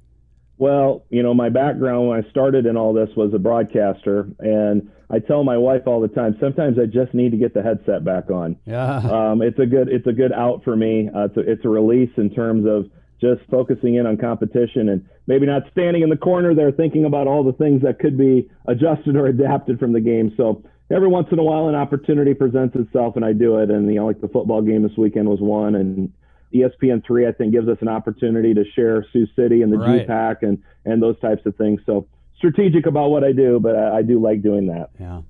Well, 0.58 1.06
you 1.10 1.24
know, 1.24 1.34
my 1.34 1.48
background 1.48 2.10
when 2.10 2.24
I 2.24 2.30
started 2.30 2.66
in 2.66 2.76
all 2.76 2.94
this 2.94 3.10
was 3.16 3.34
a 3.34 3.40
broadcaster, 3.40 4.28
and 4.40 4.92
I 5.10 5.20
tell 5.20 5.44
my 5.46 5.58
wife 5.58 5.84
all 5.86 6.02
the 6.02 6.10
time. 6.10 6.36
Sometimes 6.40 6.78
I 6.78 6.86
just 6.86 7.14
need 7.14 7.32
to 7.32 7.38
get 7.38 7.54
the 7.54 7.62
headset 7.62 8.04
back 8.04 8.30
on. 8.30 8.58
Yeah, 8.66 8.98
um, 8.98 9.42
it's 9.42 9.58
a 9.60 9.66
good 9.66 9.88
it's 9.88 10.06
a 10.06 10.12
good 10.12 10.34
out 10.34 10.64
for 10.64 10.76
me. 10.76 11.10
Uh, 11.16 11.26
it's 11.26 11.38
a, 11.38 11.40
it's 11.40 11.66
a 11.66 11.70
release 11.70 12.12
in 12.18 12.30
terms 12.30 12.66
of 12.68 12.92
just 13.20 13.42
focusing 13.50 13.96
in 13.96 14.06
on 14.06 14.18
competition 14.18 14.90
and 14.90 15.06
maybe 15.28 15.46
not 15.46 15.64
standing 15.72 16.02
in 16.04 16.10
the 16.10 16.18
corner 16.18 16.56
there 16.56 16.72
thinking 16.72 17.06
about 17.06 17.28
all 17.28 17.44
the 17.44 17.54
things 17.54 17.82
that 17.82 18.00
could 18.00 18.18
be 18.18 18.50
adjusted 18.68 19.16
or 19.16 19.28
adapted 19.28 19.80
from 19.80 19.94
the 19.94 20.00
game. 20.00 20.34
So 20.38 20.64
every 20.90 21.08
once 21.08 21.28
in 21.32 21.40
a 21.40 21.44
while, 21.44 21.68
an 21.68 21.76
opportunity 21.76 22.34
presents 22.34 22.76
itself, 22.76 23.16
and 23.16 23.26
I 23.26 23.34
do 23.34 23.60
it. 23.60 23.70
And 23.70 23.88
you 23.88 24.00
know, 24.00 24.06
like 24.06 24.22
the 24.22 24.28
football 24.28 24.62
game 24.62 24.84
this 24.84 24.98
weekend 24.98 25.28
was 25.28 25.40
one, 25.40 25.76
and 25.76 26.12
ESPN 26.54 27.06
three 27.06 27.28
I 27.28 27.32
think 27.32 27.54
gives 27.54 27.68
us 27.68 27.78
an 27.82 27.88
opportunity 27.88 28.54
to 28.54 28.64
share 28.76 29.06
Sioux 29.12 29.28
City 29.36 29.62
and 29.62 29.72
the 29.72 29.78
right. 29.78 30.08
GPAC 30.08 30.44
and 30.44 30.64
and 30.86 31.02
those 31.02 31.20
types 31.20 31.46
of 31.46 31.56
things. 31.56 31.82
So 31.86 32.08
strategic 32.38 32.86
about 32.86 33.10
what 33.10 33.24
I 33.24 33.34
do, 33.34 33.60
but 33.60 33.76
I, 33.76 33.98
I 33.98 34.02
do 34.02 34.22
like 34.22 34.42
doing 34.42 34.68
that. 34.68 34.90
Yeah. 35.00 35.22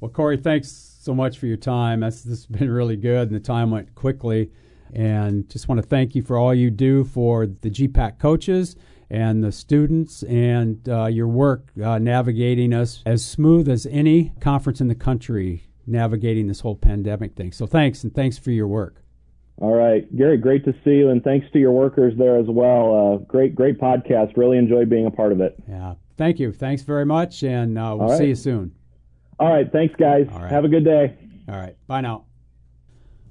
Well, 0.00 0.10
Corey, 0.10 0.36
thanks 0.36 0.70
so 1.00 1.14
much 1.14 1.38
for 1.38 1.46
your 1.46 1.56
time. 1.56 2.00
That's 2.00 2.22
this 2.22 2.44
has 2.44 2.46
been 2.46 2.70
really 2.70 2.96
good, 2.96 3.28
and 3.28 3.36
the 3.36 3.40
time 3.40 3.70
went 3.70 3.94
quickly. 3.94 4.50
And 4.92 5.48
just 5.48 5.68
want 5.68 5.80
to 5.80 5.86
thank 5.86 6.14
you 6.14 6.22
for 6.22 6.36
all 6.36 6.54
you 6.54 6.70
do 6.70 7.04
for 7.04 7.46
the 7.46 7.70
GPAC 7.70 8.18
coaches 8.18 8.76
and 9.10 9.42
the 9.42 9.52
students 9.52 10.22
and 10.24 10.88
uh, 10.88 11.06
your 11.06 11.28
work 11.28 11.70
uh, 11.82 11.98
navigating 11.98 12.72
us 12.72 13.02
as 13.06 13.24
smooth 13.24 13.68
as 13.68 13.86
any 13.86 14.32
conference 14.40 14.80
in 14.80 14.88
the 14.88 14.94
country 14.94 15.66
navigating 15.86 16.46
this 16.46 16.60
whole 16.60 16.74
pandemic 16.74 17.34
thing. 17.34 17.52
So 17.52 17.66
thanks, 17.66 18.04
and 18.04 18.14
thanks 18.14 18.38
for 18.38 18.50
your 18.50 18.66
work. 18.66 19.02
All 19.58 19.74
right, 19.74 20.04
Gary, 20.14 20.36
great 20.36 20.64
to 20.66 20.74
see 20.84 20.96
you, 20.96 21.08
and 21.08 21.24
thanks 21.24 21.46
to 21.52 21.58
your 21.58 21.72
workers 21.72 22.12
there 22.18 22.36
as 22.36 22.46
well. 22.46 23.14
Uh, 23.14 23.16
great, 23.24 23.54
great 23.54 23.80
podcast. 23.80 24.36
Really 24.36 24.58
enjoyed 24.58 24.90
being 24.90 25.06
a 25.06 25.10
part 25.10 25.32
of 25.32 25.40
it. 25.40 25.56
Yeah, 25.68 25.94
thank 26.18 26.38
you. 26.38 26.52
Thanks 26.52 26.82
very 26.82 27.06
much, 27.06 27.42
and 27.42 27.78
uh, 27.78 27.94
we'll 27.98 28.10
right. 28.10 28.18
see 28.18 28.26
you 28.26 28.34
soon. 28.34 28.72
All 29.38 29.50
right, 29.50 29.70
thanks, 29.70 29.94
guys. 29.96 30.26
Have 30.30 30.64
a 30.64 30.68
good 30.68 30.84
day. 30.84 31.14
All 31.48 31.56
right, 31.56 31.76
bye 31.86 32.00
now. 32.00 32.24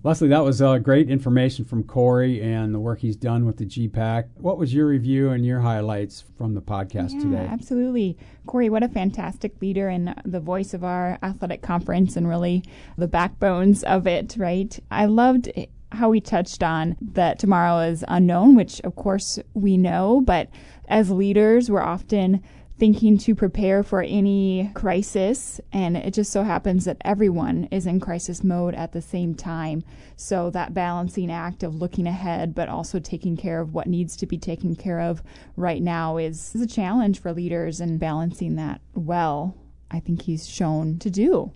Leslie, 0.06 0.28
that 0.28 0.44
was 0.44 0.62
uh, 0.62 0.78
great 0.78 1.10
information 1.10 1.65
from 1.65 1.84
Corey 1.84 2.39
and 2.39 2.76
the 2.76 2.80
work 2.80 3.00
he's 3.00 3.15
done 3.15 3.44
with 3.44 3.58
the 3.58 3.65
GPAC. 3.65 4.26
What 4.36 4.60
was 4.60 4.72
your 4.72 4.86
review 4.86 5.32
and 5.32 5.44
your 5.44 5.62
highlights 5.62 6.24
from 6.38 6.54
the 6.54 6.62
podcast 6.62 7.13
yeah, 7.13 7.22
today? 7.22 7.48
Absolutely. 7.50 8.15
Corey, 8.46 8.70
what 8.70 8.84
a 8.84 8.88
fantastic 8.88 9.60
leader 9.63 9.88
and 9.88 10.13
the 10.24 10.39
voice 10.39 10.76
of 10.76 10.84
our 10.84 11.18
athletic 11.24 11.63
conference 11.63 12.15
and 12.15 12.30
really 12.30 12.63
the 13.00 13.08
backbones 13.08 13.84
of 13.86 14.06
it, 14.06 14.36
right? 14.38 14.80
I 14.91 15.06
loved 15.06 15.52
how 15.91 16.10
we 16.10 16.22
touched 16.22 16.62
on 16.62 16.98
that 17.13 17.39
tomorrow 17.39 17.80
is 17.80 18.06
unknown, 18.08 18.54
which 18.56 18.80
of 18.82 18.96
course 18.96 19.39
we 19.56 19.76
know, 19.76 20.22
but 20.24 20.50
as 20.88 21.10
leaders, 21.10 21.72
we're 21.72 21.82
often 21.82 22.44
thinking 22.78 23.18
to 23.18 23.34
prepare 23.34 23.84
for 23.84 24.02
any 24.02 24.70
crisis. 24.74 25.62
And 25.72 25.96
it 25.96 26.14
just 26.14 26.32
so 26.32 26.44
happens 26.44 26.86
that 26.86 26.98
everyone 27.06 27.70
is 27.72 27.88
in 27.88 28.00
crisis 28.00 28.44
mode 28.44 28.76
at 28.76 28.92
the 28.92 29.02
same 29.02 29.34
time. 29.34 29.84
So 30.18 30.50
that 30.50 30.74
balancing 30.74 31.32
act 31.32 31.64
of 31.64 31.76
looking 31.76 32.08
ahead, 32.08 32.54
but 32.54 32.68
also 32.68 33.00
taking 33.00 33.38
care 33.38 33.62
of 33.62 33.74
what 33.74 33.88
needs 33.88 34.16
to 34.18 34.26
be 34.26 34.38
taken 34.38 34.76
care 34.76 35.00
of 35.00 35.24
right 35.56 35.82
now 35.82 36.18
is, 36.18 36.54
is 36.54 36.62
a 36.62 36.68
challenge 36.68 37.20
for 37.20 37.32
leaders 37.32 37.80
and 37.80 38.00
balancing 38.00 38.56
that 38.56 38.82
well. 38.94 39.58
I 39.90 40.00
think 40.00 40.24
he's 40.24 40.48
shown 40.48 41.00
to 41.00 41.10
do. 41.10 41.54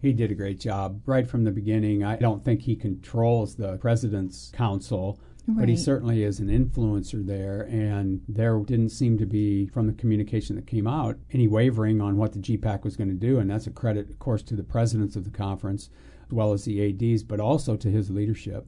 He 0.00 0.12
did 0.12 0.30
a 0.30 0.34
great 0.34 0.60
job 0.60 1.02
right 1.06 1.28
from 1.28 1.44
the 1.44 1.50
beginning. 1.50 2.04
I 2.04 2.16
don't 2.16 2.44
think 2.44 2.62
he 2.62 2.76
controls 2.76 3.56
the 3.56 3.76
president's 3.78 4.50
council 4.54 5.20
Right. 5.46 5.60
But 5.60 5.68
he 5.68 5.76
certainly 5.76 6.22
is 6.22 6.38
an 6.38 6.48
influencer 6.48 7.26
there, 7.26 7.62
and 7.62 8.20
there 8.28 8.58
didn't 8.60 8.90
seem 8.90 9.18
to 9.18 9.26
be, 9.26 9.66
from 9.66 9.86
the 9.86 9.92
communication 9.92 10.56
that 10.56 10.66
came 10.66 10.86
out, 10.86 11.18
any 11.32 11.48
wavering 11.48 12.00
on 12.00 12.16
what 12.16 12.32
the 12.32 12.38
GPAC 12.38 12.84
was 12.84 12.96
going 12.96 13.08
to 13.08 13.14
do. 13.14 13.38
And 13.38 13.50
that's 13.50 13.66
a 13.66 13.70
credit, 13.70 14.10
of 14.10 14.18
course, 14.18 14.42
to 14.44 14.54
the 14.54 14.62
presidents 14.62 15.16
of 15.16 15.24
the 15.24 15.30
conference, 15.30 15.90
as 16.26 16.32
well 16.32 16.52
as 16.52 16.64
the 16.64 17.12
ADs, 17.12 17.22
but 17.22 17.40
also 17.40 17.76
to 17.76 17.90
his 17.90 18.10
leadership. 18.10 18.66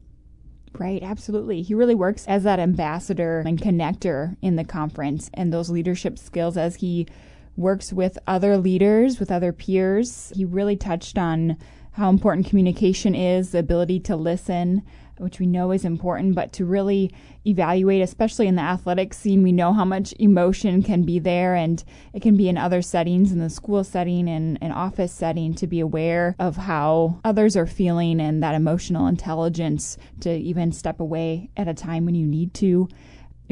Right, 0.79 1.03
absolutely. 1.03 1.63
He 1.63 1.75
really 1.75 1.95
works 1.95 2.27
as 2.27 2.45
that 2.45 2.59
ambassador 2.59 3.43
and 3.47 3.61
connector 3.61 4.37
in 4.41 4.57
the 4.57 4.65
conference, 4.65 5.31
and 5.35 5.53
those 5.53 5.69
leadership 5.69 6.19
skills 6.19 6.57
as 6.57 6.77
he 6.77 7.07
works 7.57 7.93
with 7.93 8.19
other 8.27 8.57
leaders, 8.57 9.21
with 9.21 9.31
other 9.31 9.53
peers. 9.53 10.33
He 10.35 10.47
really 10.47 10.77
touched 10.77 11.19
on 11.19 11.59
how 11.93 12.09
important 12.09 12.47
communication 12.47 13.15
is, 13.15 13.51
the 13.51 13.59
ability 13.59 14.01
to 14.01 14.17
listen, 14.17 14.83
which 15.23 15.39
we 15.39 15.47
know 15.47 15.71
is 15.73 15.85
important, 15.85 16.35
but 16.35 16.53
to 16.53 16.65
really 16.65 17.13
evaluate, 17.47 18.03
especially 18.03 18.47
in 18.47 18.57
the 18.57 18.63
athletic 18.63 19.15
scene, 19.15 19.43
we 19.43 19.53
know 19.53 19.73
how 19.73 19.85
much 19.85 20.13
emotion 20.19 20.83
can 20.83 21.03
be 21.03 21.19
there 21.19 21.55
and 21.55 21.83
it 22.13 22.21
can 22.23 22.37
be 22.37 22.49
in 22.49 22.59
other 22.59 22.83
settings, 22.83 23.33
in 23.33 23.39
the 23.39 23.51
school 23.51 23.85
setting 23.85 24.29
and 24.29 24.59
an 24.61 24.73
office 24.73 25.13
setting, 25.13 25.55
to 25.55 25.67
be 25.67 25.81
aware 25.81 26.35
of 26.39 26.57
how 26.57 27.21
others 27.25 27.57
are 27.57 27.67
feeling 27.67 28.21
and 28.21 28.43
that 28.43 28.55
emotional 28.55 29.07
intelligence 29.07 29.97
to 30.21 30.31
even 30.31 30.73
step 30.73 31.01
away 31.01 31.51
at 31.57 31.69
a 31.69 31.75
time 31.75 32.05
when 32.05 32.15
you 32.15 32.27
need 32.27 32.53
to 32.55 32.89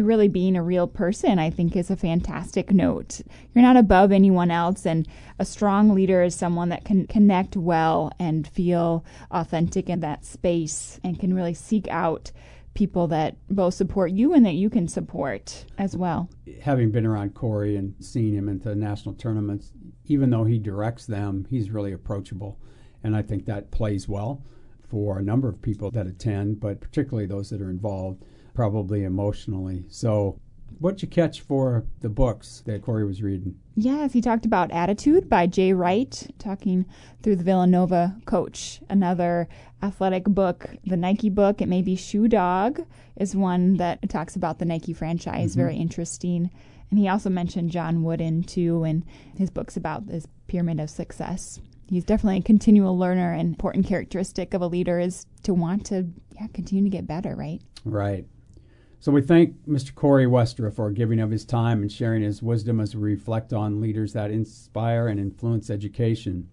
really 0.01 0.29
being 0.29 0.57
a 0.57 0.63
real 0.63 0.87
person, 0.87 1.39
I 1.39 1.51
think, 1.51 1.77
is 1.77 1.91
a 1.91 1.97
fantastic 1.97 2.73
note. 2.73 3.21
You're 3.55 3.63
not 3.63 3.77
above 3.77 4.13
anyone 4.13 4.51
else, 4.51 4.87
and 4.87 5.07
a 5.39 5.45
strong 5.45 5.95
leader 5.95 6.23
is 6.23 6.35
someone 6.35 6.69
that 6.71 6.85
can 6.85 7.07
connect 7.07 7.57
well 7.57 8.13
and 8.19 8.47
feel 8.47 9.05
authentic 9.31 9.89
in 9.89 10.01
that 10.01 10.25
space 10.25 11.01
and 11.03 11.19
can 11.19 11.35
really 11.35 11.55
seek 11.55 11.89
out 11.89 12.33
people 12.75 13.09
that 13.09 13.37
both 13.49 13.75
support 13.75 14.13
you 14.13 14.33
and 14.33 14.47
that 14.47 14.55
you 14.55 14.71
can 14.71 14.87
support 14.87 15.65
as 15.77 15.97
well. 15.97 16.31
Having 16.63 16.93
been 16.93 17.07
around 17.07 17.35
Corey 17.35 17.77
and 17.77 17.95
seeing 17.99 18.35
him 18.35 18.49
into 18.49 18.75
national 18.75 19.15
tournaments, 19.17 19.73
even 20.07 20.31
though 20.31 20.45
he 20.45 20.59
directs 20.59 21.07
them, 21.07 21.47
he's 21.51 21.71
really 21.71 21.93
approachable. 21.93 22.59
And 23.03 23.17
I 23.17 23.23
think 23.23 23.47
that 23.47 23.71
plays 23.71 24.09
well 24.09 24.45
for 24.89 25.19
a 25.19 25.23
number 25.23 25.49
of 25.49 25.63
people 25.63 25.91
that 25.93 26.07
attend, 26.07 26.61
but 26.61 26.81
particularly 26.81 27.27
those 27.27 27.51
that 27.51 27.61
are 27.61 27.71
involved 27.71 28.25
probably 28.55 29.05
emotionally. 29.05 29.85
So, 29.89 30.39
what'd 30.79 31.03
you 31.03 31.09
catch 31.09 31.41
for 31.41 31.85
the 32.01 32.09
books 32.09 32.63
that 32.67 32.83
Corey 32.83 33.05
was 33.05 33.23
reading? 33.23 33.57
Yes, 33.77 34.13
he 34.13 34.21
talked 34.21 34.47
about 34.47 34.71
Attitude 34.71 35.29
by 35.29 35.47
Jay 35.47 35.73
Wright, 35.73 36.27
talking 36.39 36.87
through 37.23 37.37
the 37.37 37.45
Villanova 37.45 38.17
coach. 38.25 38.81
Another 38.89 39.49
athletic 39.83 40.25
book, 40.25 40.69
the 40.85 40.97
Nike 40.97 41.31
book, 41.31 41.61
it 41.61 41.69
may 41.69 41.83
be 41.83 41.97
Shoe 41.97 42.29
Dog, 42.29 42.85
is 43.17 43.35
one 43.35 43.77
that 43.77 44.09
talks 44.09 44.37
about 44.37 44.59
the 44.59 44.65
Nike 44.65 44.93
franchise. 44.93 45.53
Mm-hmm. 45.53 45.61
Very 45.61 45.77
interesting. 45.77 46.51
And 46.91 46.99
he 46.99 47.09
also 47.09 47.31
mentioned 47.31 47.71
John 47.71 48.03
Wooden 48.03 48.43
too, 48.43 48.85
and 48.85 49.05
his 49.37 49.51
books 49.51 49.77
about 49.77 50.07
this 50.07 50.27
pyramid 50.49 50.81
of 50.81 50.91
success. 50.91 51.61
He's 51.89 52.05
definitely 52.05 52.39
a 52.39 52.43
continual 52.43 52.97
learner, 52.99 53.33
and 53.33 53.49
important 53.49 53.87
characteristic 53.87 54.55
of 54.55 54.63
a 54.63 54.67
leader 54.67 54.99
is 54.99 55.27
to 55.43 55.55
want 55.55 55.87
to 55.87 56.09
yeah, 56.41 56.47
continue 56.53 56.85
to 56.85 56.91
get 56.91 57.07
better, 57.07 57.35
right? 57.35 57.61
Right. 57.85 58.27
So 59.03 59.11
we 59.11 59.23
thank 59.23 59.67
Mr. 59.67 59.95
Corey 59.95 60.27
Westra 60.27 60.71
for 60.71 60.91
giving 60.91 61.21
of 61.21 61.31
his 61.31 61.47
time 61.47 61.81
and 61.81 61.91
sharing 61.91 62.23
his 62.23 62.43
wisdom 62.43 62.81
as 62.81 62.95
we 62.95 63.01
reflect 63.01 63.51
on 63.51 63.81
leaders 63.81 64.13
that 64.13 64.31
inspire 64.31 65.09
and 65.09 65.19
influence 65.19 65.71
education. 65.71 66.51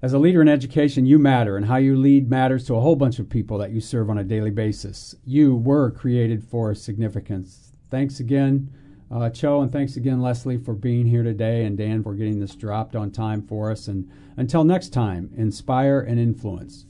As 0.00 0.14
a 0.14 0.18
leader 0.18 0.40
in 0.40 0.48
education, 0.48 1.04
you 1.04 1.18
matter, 1.18 1.58
and 1.58 1.66
how 1.66 1.76
you 1.76 1.94
lead 1.94 2.30
matters 2.30 2.64
to 2.66 2.74
a 2.74 2.80
whole 2.80 2.96
bunch 2.96 3.18
of 3.18 3.28
people 3.28 3.58
that 3.58 3.70
you 3.70 3.82
serve 3.82 4.08
on 4.08 4.16
a 4.16 4.24
daily 4.24 4.50
basis. 4.50 5.14
You 5.26 5.54
were 5.54 5.90
created 5.90 6.42
for 6.42 6.74
significance. 6.74 7.72
Thanks 7.90 8.18
again, 8.18 8.72
uh, 9.10 9.28
Cho, 9.28 9.60
and 9.60 9.70
thanks 9.70 9.96
again, 9.96 10.22
Leslie, 10.22 10.56
for 10.56 10.72
being 10.72 11.04
here 11.04 11.22
today, 11.22 11.66
and 11.66 11.76
Dan 11.76 12.02
for 12.02 12.14
getting 12.14 12.40
this 12.40 12.54
dropped 12.54 12.96
on 12.96 13.10
time 13.10 13.42
for 13.42 13.70
us. 13.70 13.88
And 13.88 14.10
until 14.38 14.64
next 14.64 14.88
time, 14.88 15.30
inspire 15.36 16.00
and 16.00 16.18
influence. 16.18 16.86